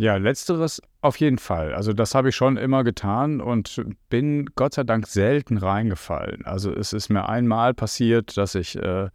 Ja, 0.00 0.16
letzteres 0.16 0.80
auf 1.02 1.16
jeden 1.20 1.36
Fall. 1.36 1.74
Also 1.74 1.92
das 1.92 2.14
habe 2.14 2.30
ich 2.30 2.34
schon 2.34 2.56
immer 2.56 2.84
getan 2.84 3.42
und 3.42 3.84
bin 4.08 4.46
Gott 4.54 4.72
sei 4.72 4.82
Dank 4.82 5.06
selten 5.06 5.58
reingefallen. 5.58 6.46
Also 6.46 6.72
es 6.72 6.94
ist 6.94 7.10
mir 7.10 7.28
einmal 7.28 7.74
passiert, 7.74 8.38
dass 8.38 8.54
ich 8.54 8.76
äh, 8.76 9.10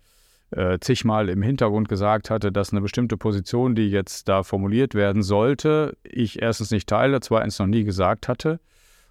äh, 0.52 0.80
zigmal 0.80 1.30
im 1.30 1.42
Hintergrund 1.42 1.90
gesagt 1.90 2.30
hatte, 2.30 2.52
dass 2.52 2.72
eine 2.72 2.82
bestimmte 2.82 3.18
Position, 3.18 3.75
die 3.75 3.90
jetzt 3.90 4.28
da 4.30 4.44
formuliert 4.44 4.96
werden 4.96 5.24
sollte, 5.24 5.98
ich 6.04 6.42
erstens 6.42 6.72
nicht 6.72 6.88
teile, 6.88 7.20
zweitens 7.20 7.60
noch 7.60 7.68
nie 7.68 7.84
gesagt 7.84 8.28
hatte. 8.28 8.60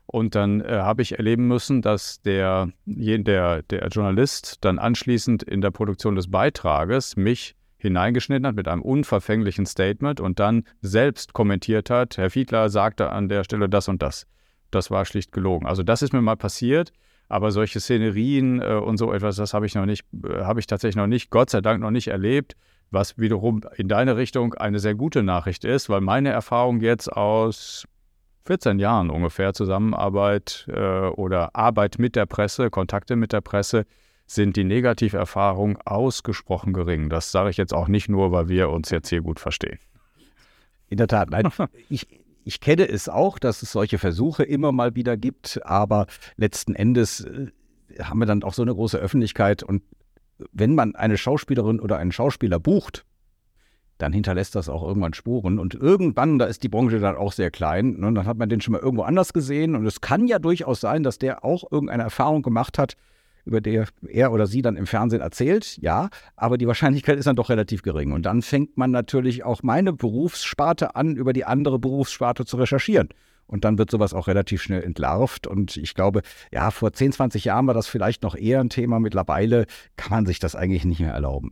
Und 0.06 0.34
dann 0.34 0.60
äh, 0.60 0.80
habe 0.80 1.02
ich 1.02 1.18
erleben 1.18 1.48
müssen, 1.48 1.80
dass 1.82 2.20
der, 2.22 2.68
der, 2.84 3.62
der 3.62 3.88
Journalist 3.88 4.58
dann 4.60 4.78
anschließend 4.78 5.42
in 5.42 5.60
der 5.60 5.70
Produktion 5.70 6.14
des 6.14 6.30
Beitrages 6.30 7.16
mich 7.16 7.56
hineingeschnitten 7.78 8.46
hat 8.46 8.54
mit 8.54 8.68
einem 8.68 8.82
unverfänglichen 8.82 9.66
Statement 9.66 10.20
und 10.20 10.40
dann 10.40 10.64
selbst 10.80 11.32
kommentiert 11.32 11.90
hat, 11.90 12.16
Herr 12.16 12.30
Fiedler 12.30 12.68
sagte 12.70 13.10
an 13.10 13.28
der 13.28 13.44
Stelle 13.44 13.68
das 13.68 13.88
und 13.88 14.02
das. 14.02 14.26
Das 14.70 14.90
war 14.90 15.04
schlicht 15.04 15.32
gelogen. 15.32 15.66
Also 15.66 15.82
das 15.82 16.02
ist 16.02 16.12
mir 16.12 16.22
mal 16.22 16.36
passiert, 16.36 16.92
aber 17.34 17.50
solche 17.50 17.80
Szenerien 17.80 18.62
äh, 18.62 18.74
und 18.74 18.96
so 18.96 19.12
etwas, 19.12 19.34
das 19.34 19.54
habe 19.54 19.66
ich 19.66 19.74
noch 19.74 19.86
nicht, 19.86 20.06
äh, 20.24 20.44
habe 20.44 20.60
ich 20.60 20.68
tatsächlich 20.68 20.94
noch 20.94 21.08
nicht, 21.08 21.30
Gott 21.30 21.50
sei 21.50 21.60
Dank 21.60 21.80
noch 21.80 21.90
nicht 21.90 22.06
erlebt, 22.06 22.54
was 22.92 23.18
wiederum 23.18 23.62
in 23.76 23.88
deine 23.88 24.16
Richtung 24.16 24.54
eine 24.54 24.78
sehr 24.78 24.94
gute 24.94 25.24
Nachricht 25.24 25.64
ist, 25.64 25.88
weil 25.88 26.00
meine 26.00 26.28
Erfahrung 26.28 26.80
jetzt 26.80 27.12
aus 27.12 27.86
14 28.46 28.78
Jahren 28.78 29.10
ungefähr 29.10 29.52
Zusammenarbeit 29.52 30.68
äh, 30.68 31.08
oder 31.08 31.56
Arbeit 31.56 31.98
mit 31.98 32.14
der 32.14 32.26
Presse, 32.26 32.70
Kontakte 32.70 33.16
mit 33.16 33.32
der 33.32 33.40
Presse, 33.40 33.84
sind 34.28 34.54
die 34.54 34.62
Negativerfahrungen 34.62 35.76
ausgesprochen 35.84 36.72
gering. 36.72 37.08
Das 37.10 37.32
sage 37.32 37.50
ich 37.50 37.56
jetzt 37.56 37.74
auch 37.74 37.88
nicht 37.88 38.08
nur, 38.08 38.30
weil 38.30 38.48
wir 38.48 38.70
uns 38.70 38.90
jetzt 38.90 39.08
hier 39.08 39.22
gut 39.22 39.40
verstehen. 39.40 39.80
In 40.88 40.98
der 40.98 41.08
Tat, 41.08 41.30
nein. 41.30 41.50
ich, 41.90 42.06
ich 42.44 42.60
kenne 42.60 42.88
es 42.88 43.08
auch, 43.08 43.38
dass 43.38 43.62
es 43.62 43.72
solche 43.72 43.98
Versuche 43.98 44.44
immer 44.44 44.72
mal 44.72 44.94
wieder 44.94 45.16
gibt, 45.16 45.60
aber 45.64 46.06
letzten 46.36 46.74
Endes 46.74 47.20
äh, 47.20 47.48
haben 48.02 48.18
wir 48.18 48.26
dann 48.26 48.42
auch 48.42 48.54
so 48.54 48.62
eine 48.62 48.74
große 48.74 48.98
Öffentlichkeit 48.98 49.62
und 49.62 49.82
wenn 50.52 50.74
man 50.74 50.94
eine 50.94 51.16
Schauspielerin 51.16 51.80
oder 51.80 51.98
einen 51.98 52.12
Schauspieler 52.12 52.58
bucht, 52.58 53.04
dann 53.98 54.12
hinterlässt 54.12 54.54
das 54.54 54.68
auch 54.68 54.82
irgendwann 54.82 55.14
Spuren. 55.14 55.58
Und 55.58 55.74
irgendwann, 55.74 56.38
da 56.38 56.46
ist 56.46 56.62
die 56.62 56.68
Branche 56.68 56.98
dann 56.98 57.16
auch 57.16 57.32
sehr 57.32 57.50
klein, 57.50 58.00
ne, 58.00 58.12
dann 58.12 58.26
hat 58.26 58.36
man 58.36 58.48
den 58.48 58.60
schon 58.60 58.72
mal 58.72 58.80
irgendwo 58.80 59.04
anders 59.04 59.32
gesehen. 59.32 59.76
Und 59.76 59.86
es 59.86 60.00
kann 60.00 60.26
ja 60.26 60.38
durchaus 60.38 60.80
sein, 60.80 61.04
dass 61.04 61.18
der 61.18 61.44
auch 61.44 61.70
irgendeine 61.70 62.02
Erfahrung 62.02 62.42
gemacht 62.42 62.78
hat, 62.78 62.96
über 63.44 63.60
die 63.60 63.82
er 64.08 64.32
oder 64.32 64.46
sie 64.46 64.62
dann 64.62 64.76
im 64.76 64.86
Fernsehen 64.86 65.20
erzählt, 65.20 65.78
ja, 65.80 66.08
aber 66.36 66.58
die 66.58 66.66
Wahrscheinlichkeit 66.66 67.18
ist 67.18 67.26
dann 67.26 67.36
doch 67.36 67.50
relativ 67.50 67.82
gering. 67.82 68.12
Und 68.12 68.26
dann 68.26 68.42
fängt 68.42 68.76
man 68.76 68.90
natürlich 68.90 69.44
auch 69.44 69.62
meine 69.62 69.92
Berufssparte 69.92 70.96
an, 70.96 71.16
über 71.16 71.32
die 71.32 71.44
andere 71.44 71.78
Berufssparte 71.78 72.44
zu 72.44 72.56
recherchieren. 72.56 73.08
Und 73.46 73.64
dann 73.64 73.76
wird 73.76 73.90
sowas 73.90 74.14
auch 74.14 74.26
relativ 74.26 74.62
schnell 74.62 74.82
entlarvt. 74.82 75.46
Und 75.46 75.76
ich 75.76 75.94
glaube, 75.94 76.22
ja, 76.50 76.70
vor 76.70 76.92
10, 76.92 77.12
20 77.12 77.44
Jahren 77.44 77.66
war 77.66 77.74
das 77.74 77.86
vielleicht 77.86 78.22
noch 78.22 78.34
eher 78.34 78.60
ein 78.60 78.70
Thema. 78.70 79.00
Mittlerweile 79.00 79.66
kann 79.96 80.10
man 80.10 80.26
sich 80.26 80.38
das 80.38 80.56
eigentlich 80.56 80.84
nicht 80.84 81.00
mehr 81.00 81.12
erlauben. 81.12 81.50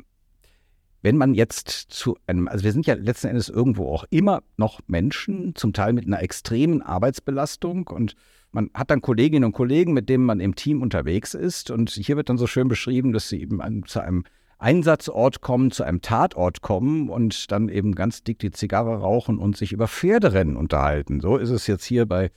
Wenn 1.03 1.17
man 1.17 1.35
jetzt 1.35 1.69
zu 1.69 2.17
einem, 2.27 2.49
also 2.49 2.65
wir 2.65 2.73
sind 2.73 2.87
ja 2.87 2.95
letzten 2.95 3.27
Endes 3.27 3.49
irgendwo 3.49 3.89
auch 3.89 4.05
immer 4.11 4.43
noch 4.57 4.81
Menschen, 4.87 5.55
zum 5.57 5.73
Teil 5.73 5.93
mit 5.93 6.07
einer 6.07 6.23
extremen 6.23 6.81
Arbeitsbelastung 6.81 7.89
und 7.89 8.15
man 8.53 8.71
hat 8.75 8.91
dann 8.91 9.01
Kolleginnen 9.01 9.45
und 9.47 9.53
Kollegen, 9.53 9.95
mit 9.95 10.09
denen 10.09 10.25
man 10.25 10.39
im 10.39 10.55
Team 10.55 10.83
unterwegs 10.83 11.33
ist. 11.35 11.71
Und 11.71 11.91
hier 11.91 12.17
wird 12.17 12.29
dann 12.29 12.37
so 12.37 12.47
schön 12.47 12.69
beschrieben, 12.69 13.13
dass 13.13 13.31
sie 13.31 13.41
eben 13.41 13.61
zu 13.87 14.01
einem 14.01 14.25
Einsatzort 14.59 15.41
kommen, 15.41 15.71
zu 15.71 15.83
einem 15.83 16.03
Tatort 16.03 16.61
kommen 16.61 17.09
und 17.09 17.51
dann 17.51 17.69
eben 17.69 17.95
ganz 17.95 18.23
dick 18.23 18.39
die 18.39 18.51
Zigarre 18.51 18.97
rauchen 18.97 19.39
und 19.39 19.57
sich 19.57 19.73
über 19.73 19.89
Pferderennen 19.89 20.57
unterhalten. 20.57 21.21
So 21.21 21.37
ist 21.37 21.51
es 21.51 21.67
jetzt 21.67 21.85
hier 21.85 22.07
bei 22.07 22.31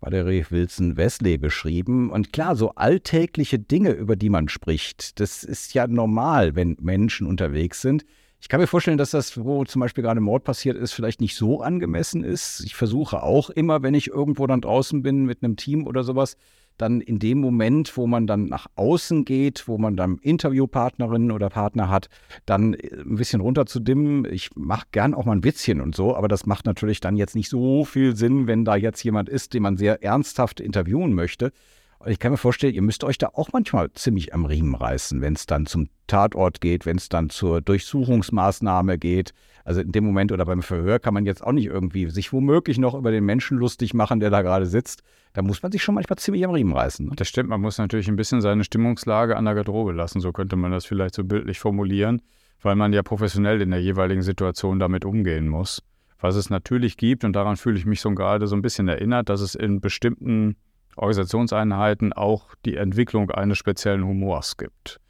Valerie 0.00 0.44
Wilson 0.50 0.96
Wesley 0.96 1.38
beschrieben. 1.38 2.10
Und 2.10 2.32
klar, 2.32 2.56
so 2.56 2.70
alltägliche 2.74 3.58
Dinge, 3.58 3.90
über 3.90 4.16
die 4.16 4.30
man 4.30 4.48
spricht, 4.48 5.20
das 5.20 5.44
ist 5.44 5.74
ja 5.74 5.86
normal, 5.86 6.54
wenn 6.54 6.76
Menschen 6.80 7.26
unterwegs 7.26 7.80
sind. 7.80 8.04
Ich 8.40 8.48
kann 8.48 8.60
mir 8.60 8.66
vorstellen, 8.66 8.98
dass 8.98 9.10
das, 9.10 9.42
wo 9.42 9.64
zum 9.64 9.80
Beispiel 9.80 10.04
gerade 10.04 10.20
Mord 10.20 10.44
passiert 10.44 10.76
ist, 10.76 10.92
vielleicht 10.92 11.20
nicht 11.20 11.34
so 11.34 11.62
angemessen 11.62 12.22
ist. 12.22 12.60
Ich 12.64 12.74
versuche 12.74 13.22
auch 13.22 13.50
immer, 13.50 13.82
wenn 13.82 13.94
ich 13.94 14.08
irgendwo 14.08 14.46
dann 14.46 14.60
draußen 14.60 15.02
bin 15.02 15.24
mit 15.24 15.42
einem 15.42 15.56
Team 15.56 15.86
oder 15.86 16.04
sowas, 16.04 16.36
dann 16.78 17.00
in 17.00 17.18
dem 17.18 17.38
Moment, 17.40 17.96
wo 17.96 18.06
man 18.06 18.26
dann 18.26 18.46
nach 18.46 18.66
außen 18.76 19.24
geht, 19.24 19.68
wo 19.68 19.78
man 19.78 19.96
dann 19.96 20.18
Interviewpartnerinnen 20.18 21.30
oder 21.30 21.50
Partner 21.50 21.88
hat, 21.88 22.08
dann 22.44 22.74
äh, 22.74 22.96
ein 23.00 23.16
bisschen 23.16 23.40
runterzudimmen. 23.40 24.24
Ich 24.26 24.50
mache 24.54 24.86
gern 24.92 25.14
auch 25.14 25.24
mal 25.24 25.36
ein 25.36 25.44
Witzchen 25.44 25.80
und 25.80 25.94
so, 25.94 26.16
aber 26.16 26.28
das 26.28 26.46
macht 26.46 26.66
natürlich 26.66 27.00
dann 27.00 27.16
jetzt 27.16 27.34
nicht 27.34 27.48
so 27.48 27.84
viel 27.84 28.16
Sinn, 28.16 28.46
wenn 28.46 28.64
da 28.64 28.76
jetzt 28.76 29.02
jemand 29.02 29.28
ist, 29.28 29.54
den 29.54 29.62
man 29.62 29.76
sehr 29.76 30.02
ernsthaft 30.02 30.60
interviewen 30.60 31.12
möchte. 31.12 31.52
Und 31.98 32.10
ich 32.10 32.18
kann 32.18 32.30
mir 32.30 32.38
vorstellen, 32.38 32.74
ihr 32.74 32.82
müsst 32.82 33.04
euch 33.04 33.18
da 33.18 33.30
auch 33.32 33.52
manchmal 33.52 33.90
ziemlich 33.92 34.34
am 34.34 34.44
Riemen 34.44 34.74
reißen, 34.74 35.20
wenn 35.22 35.34
es 35.34 35.46
dann 35.46 35.66
zum 35.66 35.88
Tatort 36.06 36.60
geht, 36.60 36.86
wenn 36.86 36.96
es 36.96 37.08
dann 37.08 37.30
zur 37.30 37.60
Durchsuchungsmaßnahme 37.60 38.98
geht. 38.98 39.32
Also 39.64 39.80
in 39.80 39.92
dem 39.92 40.04
Moment 40.04 40.30
oder 40.30 40.44
beim 40.44 40.62
Verhör 40.62 40.98
kann 41.00 41.14
man 41.14 41.26
jetzt 41.26 41.42
auch 41.42 41.52
nicht 41.52 41.66
irgendwie 41.66 42.08
sich 42.10 42.32
womöglich 42.32 42.78
noch 42.78 42.94
über 42.94 43.10
den 43.10 43.24
Menschen 43.24 43.58
lustig 43.58 43.94
machen, 43.94 44.20
der 44.20 44.30
da 44.30 44.42
gerade 44.42 44.66
sitzt. 44.66 45.02
Da 45.32 45.42
muss 45.42 45.62
man 45.62 45.72
sich 45.72 45.82
schon 45.82 45.94
manchmal 45.94 46.18
ziemlich 46.18 46.44
am 46.44 46.52
Riemen 46.52 46.72
reißen. 46.72 47.06
Ne? 47.06 47.12
Das 47.16 47.28
stimmt, 47.28 47.48
man 47.48 47.60
muss 47.60 47.78
natürlich 47.78 48.08
ein 48.08 48.16
bisschen 48.16 48.40
seine 48.40 48.62
Stimmungslage 48.62 49.36
an 49.36 49.44
der 49.44 49.54
Garderobe 49.54 49.92
lassen, 49.92 50.20
so 50.20 50.32
könnte 50.32 50.56
man 50.56 50.70
das 50.70 50.84
vielleicht 50.84 51.14
so 51.14 51.24
bildlich 51.24 51.58
formulieren, 51.58 52.22
weil 52.62 52.76
man 52.76 52.92
ja 52.92 53.02
professionell 53.02 53.60
in 53.60 53.70
der 53.70 53.80
jeweiligen 53.80 54.22
Situation 54.22 54.78
damit 54.78 55.04
umgehen 55.04 55.48
muss. 55.48 55.82
Was 56.18 56.36
es 56.36 56.48
natürlich 56.48 56.96
gibt, 56.96 57.24
und 57.24 57.34
daran 57.34 57.56
fühle 57.56 57.76
ich 57.76 57.84
mich 57.84 58.00
so 58.00 58.10
gerade 58.12 58.46
so 58.46 58.56
ein 58.56 58.62
bisschen 58.62 58.88
erinnert, 58.88 59.28
dass 59.28 59.40
es 59.40 59.54
in 59.54 59.80
bestimmten 59.80 60.56
Organisationseinheiten 60.96 62.12
auch 62.12 62.54
die 62.64 62.76
Entwicklung 62.76 63.30
eines 63.30 63.58
speziellen 63.58 64.04
Humors 64.04 64.56
gibt. 64.56 65.00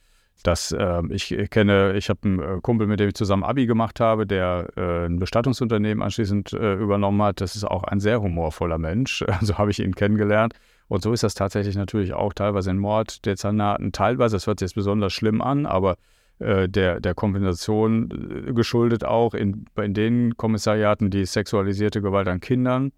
Das, 0.43 0.71
äh, 0.71 1.03
ich 1.11 1.35
kenne, 1.51 1.95
ich 1.97 2.09
habe 2.09 2.21
einen 2.25 2.39
äh, 2.41 2.61
Kumpel, 2.63 2.87
mit 2.87 3.01
dem 3.01 3.09
ich 3.09 3.15
zusammen 3.15 3.43
Abi 3.43 3.67
gemacht 3.67 4.01
habe, 4.01 4.27
der 4.27 4.69
äh, 4.77 5.07
ein 5.07 5.19
Bestattungsunternehmen 5.19 6.03
anschließend 6.03 6.53
äh, 6.53 6.75
übernommen 6.75 7.21
hat. 7.23 7.41
Das 7.41 7.57
ist 7.57 7.65
auch 7.65 7.85
ein 7.85 8.01
sehr 8.01 8.21
humorvoller 8.21 8.79
Mensch. 8.79 9.25
So 9.41 9.59
habe 9.59 9.71
ich 9.71 9.81
ihn 9.81 9.95
kennengelernt. 9.95 10.55
Und 10.89 11.03
so 11.03 11.13
ist 11.13 11.23
das 11.23 11.35
tatsächlich 11.35 11.77
natürlich 11.77 12.13
auch 12.13 12.33
teilweise 12.33 12.71
in 12.71 12.79
Morddezernaten. 12.79 13.93
Teilweise, 13.93 14.37
das 14.37 14.47
hört 14.47 14.61
sich 14.61 14.67
jetzt 14.67 14.75
besonders 14.75 15.13
schlimm 15.13 15.41
an, 15.41 15.67
aber 15.67 15.97
äh, 16.39 16.69
der, 16.69 17.01
der 17.01 17.15
Kompensation 17.15 18.47
äh, 18.47 18.53
geschuldet 18.53 19.05
auch 19.05 19.35
in, 19.35 19.65
in 19.77 19.95
den 19.95 20.37
Kommissariaten, 20.37 21.11
die 21.11 21.25
sexualisierte 21.25 22.03
Gewalt 22.03 22.29
an 22.29 22.41
Kindern 22.41 22.93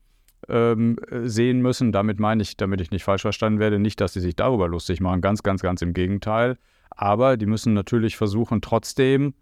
ähm, 0.48 0.96
sehen 1.24 1.60
müssen. 1.60 1.92
Damit 1.92 2.18
meine 2.20 2.42
ich, 2.42 2.56
damit 2.56 2.80
ich 2.80 2.90
nicht 2.90 3.04
falsch 3.04 3.22
verstanden 3.22 3.58
werde, 3.58 3.78
nicht, 3.78 4.00
dass 4.00 4.12
sie 4.12 4.20
sich 4.20 4.36
darüber 4.36 4.68
lustig 4.68 5.00
machen, 5.00 5.20
ganz, 5.20 5.42
ganz, 5.42 5.62
ganz 5.62 5.82
im 5.82 5.94
Gegenteil. 5.94 6.56
Aber 6.90 7.36
die 7.36 7.46
müssen 7.46 7.74
natürlich 7.74 8.16
versuchen, 8.16 8.60
trotzdem, 8.60 9.34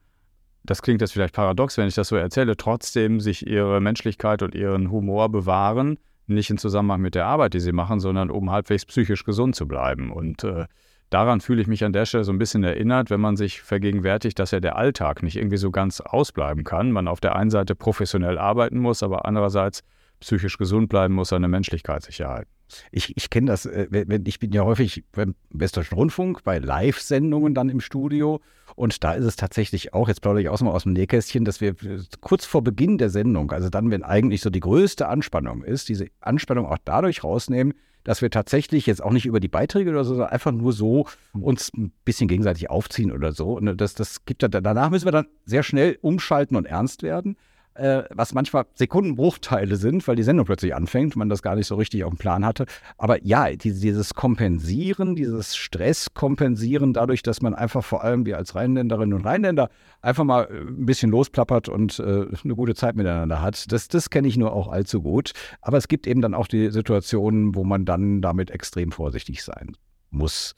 das 0.64 0.82
klingt 0.82 1.00
jetzt 1.00 1.12
vielleicht 1.12 1.34
paradox, 1.34 1.78
wenn 1.78 1.88
ich 1.88 1.94
das 1.94 2.08
so 2.08 2.16
erzähle, 2.16 2.56
trotzdem 2.56 3.20
sich 3.20 3.46
ihre 3.46 3.80
Menschlichkeit 3.80 4.42
und 4.42 4.54
ihren 4.54 4.90
Humor 4.90 5.28
bewahren, 5.28 5.98
nicht 6.26 6.50
in 6.50 6.58
Zusammenhang 6.58 7.00
mit 7.00 7.14
der 7.14 7.26
Arbeit, 7.26 7.54
die 7.54 7.60
sie 7.60 7.72
machen, 7.72 8.00
sondern 8.00 8.30
um 8.30 8.50
halbwegs 8.50 8.84
psychisch 8.84 9.24
gesund 9.24 9.54
zu 9.54 9.68
bleiben. 9.68 10.10
Und 10.10 10.42
äh, 10.42 10.66
daran 11.08 11.40
fühle 11.40 11.62
ich 11.62 11.68
mich 11.68 11.84
an 11.84 11.92
der 11.92 12.04
Stelle 12.04 12.24
so 12.24 12.32
ein 12.32 12.38
bisschen 12.38 12.64
erinnert, 12.64 13.10
wenn 13.10 13.20
man 13.20 13.36
sich 13.36 13.62
vergegenwärtigt, 13.62 14.38
dass 14.38 14.50
ja 14.50 14.58
der 14.58 14.76
Alltag 14.76 15.22
nicht 15.22 15.36
irgendwie 15.36 15.56
so 15.56 15.70
ganz 15.70 16.00
ausbleiben 16.00 16.64
kann. 16.64 16.90
Man 16.90 17.06
auf 17.06 17.20
der 17.20 17.36
einen 17.36 17.50
Seite 17.50 17.76
professionell 17.76 18.38
arbeiten 18.38 18.78
muss, 18.78 19.04
aber 19.04 19.24
andererseits 19.24 19.84
psychisch 20.20 20.58
gesund 20.58 20.88
bleiben 20.88 21.14
muss, 21.14 21.28
seine 21.28 21.48
Menschlichkeit 21.48 22.02
sich 22.02 22.20
erhalten. 22.20 22.50
Ich, 22.90 23.16
ich 23.16 23.30
kenne 23.30 23.46
das, 23.46 23.66
äh, 23.66 23.86
ich 24.24 24.38
bin 24.40 24.52
ja 24.52 24.64
häufig 24.64 25.04
beim 25.12 25.34
Westdeutschen 25.50 25.96
Rundfunk 25.96 26.42
bei 26.42 26.58
Live-Sendungen 26.58 27.54
dann 27.54 27.68
im 27.68 27.80
Studio 27.80 28.40
und 28.74 29.04
da 29.04 29.12
ist 29.12 29.24
es 29.24 29.36
tatsächlich 29.36 29.94
auch, 29.94 30.08
jetzt 30.08 30.20
plaudere 30.20 30.42
ich 30.42 30.48
auch 30.48 30.60
mal 30.60 30.72
aus 30.72 30.82
dem 30.82 30.92
Nähkästchen, 30.92 31.44
dass 31.44 31.60
wir 31.60 31.76
kurz 32.20 32.44
vor 32.44 32.62
Beginn 32.62 32.98
der 32.98 33.10
Sendung, 33.10 33.52
also 33.52 33.68
dann, 33.68 33.90
wenn 33.90 34.02
eigentlich 34.02 34.40
so 34.40 34.50
die 34.50 34.60
größte 34.60 35.06
Anspannung 35.08 35.62
ist, 35.62 35.88
diese 35.88 36.08
Anspannung 36.20 36.66
auch 36.66 36.78
dadurch 36.84 37.22
rausnehmen, 37.22 37.74
dass 38.02 38.22
wir 38.22 38.30
tatsächlich 38.30 38.86
jetzt 38.86 39.02
auch 39.02 39.10
nicht 39.10 39.26
über 39.26 39.40
die 39.40 39.48
Beiträge 39.48 39.90
oder 39.90 40.04
so, 40.04 40.14
sondern 40.14 40.30
einfach 40.30 40.52
nur 40.52 40.72
so 40.72 41.06
uns 41.32 41.72
ein 41.74 41.92
bisschen 42.04 42.28
gegenseitig 42.28 42.70
aufziehen 42.70 43.10
oder 43.10 43.32
so. 43.32 43.56
Und 43.56 43.80
das, 43.80 43.94
das 43.94 44.24
gibt 44.24 44.42
ja, 44.42 44.48
danach 44.48 44.90
müssen 44.90 45.06
wir 45.06 45.12
dann 45.12 45.26
sehr 45.44 45.64
schnell 45.64 45.98
umschalten 46.02 46.56
und 46.56 46.66
ernst 46.66 47.02
werden 47.02 47.36
äh, 47.78 48.04
was 48.10 48.34
manchmal 48.34 48.66
Sekundenbruchteile 48.74 49.76
sind, 49.76 50.06
weil 50.06 50.16
die 50.16 50.22
Sendung 50.22 50.46
plötzlich 50.46 50.74
anfängt, 50.74 51.16
man 51.16 51.28
das 51.28 51.42
gar 51.42 51.56
nicht 51.56 51.66
so 51.66 51.76
richtig 51.76 52.04
auf 52.04 52.10
dem 52.10 52.18
Plan 52.18 52.44
hatte. 52.44 52.66
Aber 52.98 53.22
ja, 53.24 53.50
dieses 53.50 54.14
Kompensieren, 54.14 55.14
dieses 55.14 55.56
Stresskompensieren, 55.56 56.92
dadurch, 56.92 57.22
dass 57.22 57.42
man 57.42 57.54
einfach 57.54 57.84
vor 57.84 58.04
allem 58.04 58.26
wir 58.26 58.36
als 58.36 58.54
Rheinländerinnen 58.54 59.14
und 59.14 59.24
Rheinländer 59.24 59.70
einfach 60.02 60.24
mal 60.24 60.44
äh, 60.44 60.68
ein 60.68 60.86
bisschen 60.86 61.10
losplappert 61.10 61.68
und 61.68 61.98
äh, 61.98 62.26
eine 62.44 62.54
gute 62.54 62.74
Zeit 62.74 62.96
miteinander 62.96 63.42
hat, 63.42 63.70
das, 63.72 63.88
das 63.88 64.10
kenne 64.10 64.28
ich 64.28 64.36
nur 64.36 64.52
auch 64.52 64.68
allzu 64.68 65.02
gut. 65.02 65.32
Aber 65.60 65.76
es 65.76 65.88
gibt 65.88 66.06
eben 66.06 66.20
dann 66.20 66.34
auch 66.34 66.46
die 66.46 66.70
Situationen, 66.70 67.54
wo 67.54 67.64
man 67.64 67.84
dann 67.84 68.22
damit 68.22 68.50
extrem 68.50 68.92
vorsichtig 68.92 69.42
sein 69.42 69.76
muss. 70.10 70.54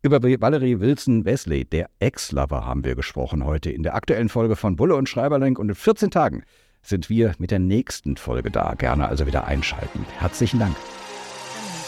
Über 0.00 0.22
Valerie 0.22 0.78
Wilson 0.78 1.24
Wesley, 1.24 1.64
der 1.64 1.90
Ex-Lover, 1.98 2.64
haben 2.64 2.84
wir 2.84 2.94
gesprochen 2.94 3.44
heute 3.44 3.72
in 3.72 3.82
der 3.82 3.96
aktuellen 3.96 4.28
Folge 4.28 4.54
von 4.54 4.76
Bulle 4.76 4.94
und 4.94 5.08
Schreiberlenk. 5.08 5.58
Und 5.58 5.70
in 5.70 5.74
14 5.74 6.12
Tagen 6.12 6.44
sind 6.82 7.10
wir 7.10 7.34
mit 7.38 7.50
der 7.50 7.58
nächsten 7.58 8.16
Folge 8.16 8.52
da. 8.52 8.74
Gerne 8.74 9.08
also 9.08 9.26
wieder 9.26 9.46
einschalten. 9.46 10.06
Herzlichen 10.16 10.60
Dank. 10.60 10.76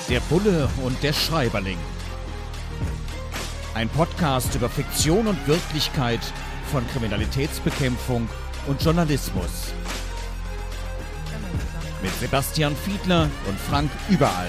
Der 0.09 0.18
Bulle 0.29 0.68
und 0.85 1.01
der 1.05 1.12
Schreiberling. 1.12 1.79
Ein 3.75 3.88
Podcast 3.90 4.57
über 4.57 4.68
Fiktion 4.68 5.29
und 5.29 5.46
Wirklichkeit 5.46 6.20
von 6.73 6.85
Kriminalitätsbekämpfung 6.88 8.29
und 8.66 8.83
Journalismus. 8.83 9.73
Mit 12.03 12.12
Sebastian 12.14 12.75
Fiedler 12.75 13.31
und 13.46 13.57
Frank 13.57 13.90
Überall. 14.09 14.49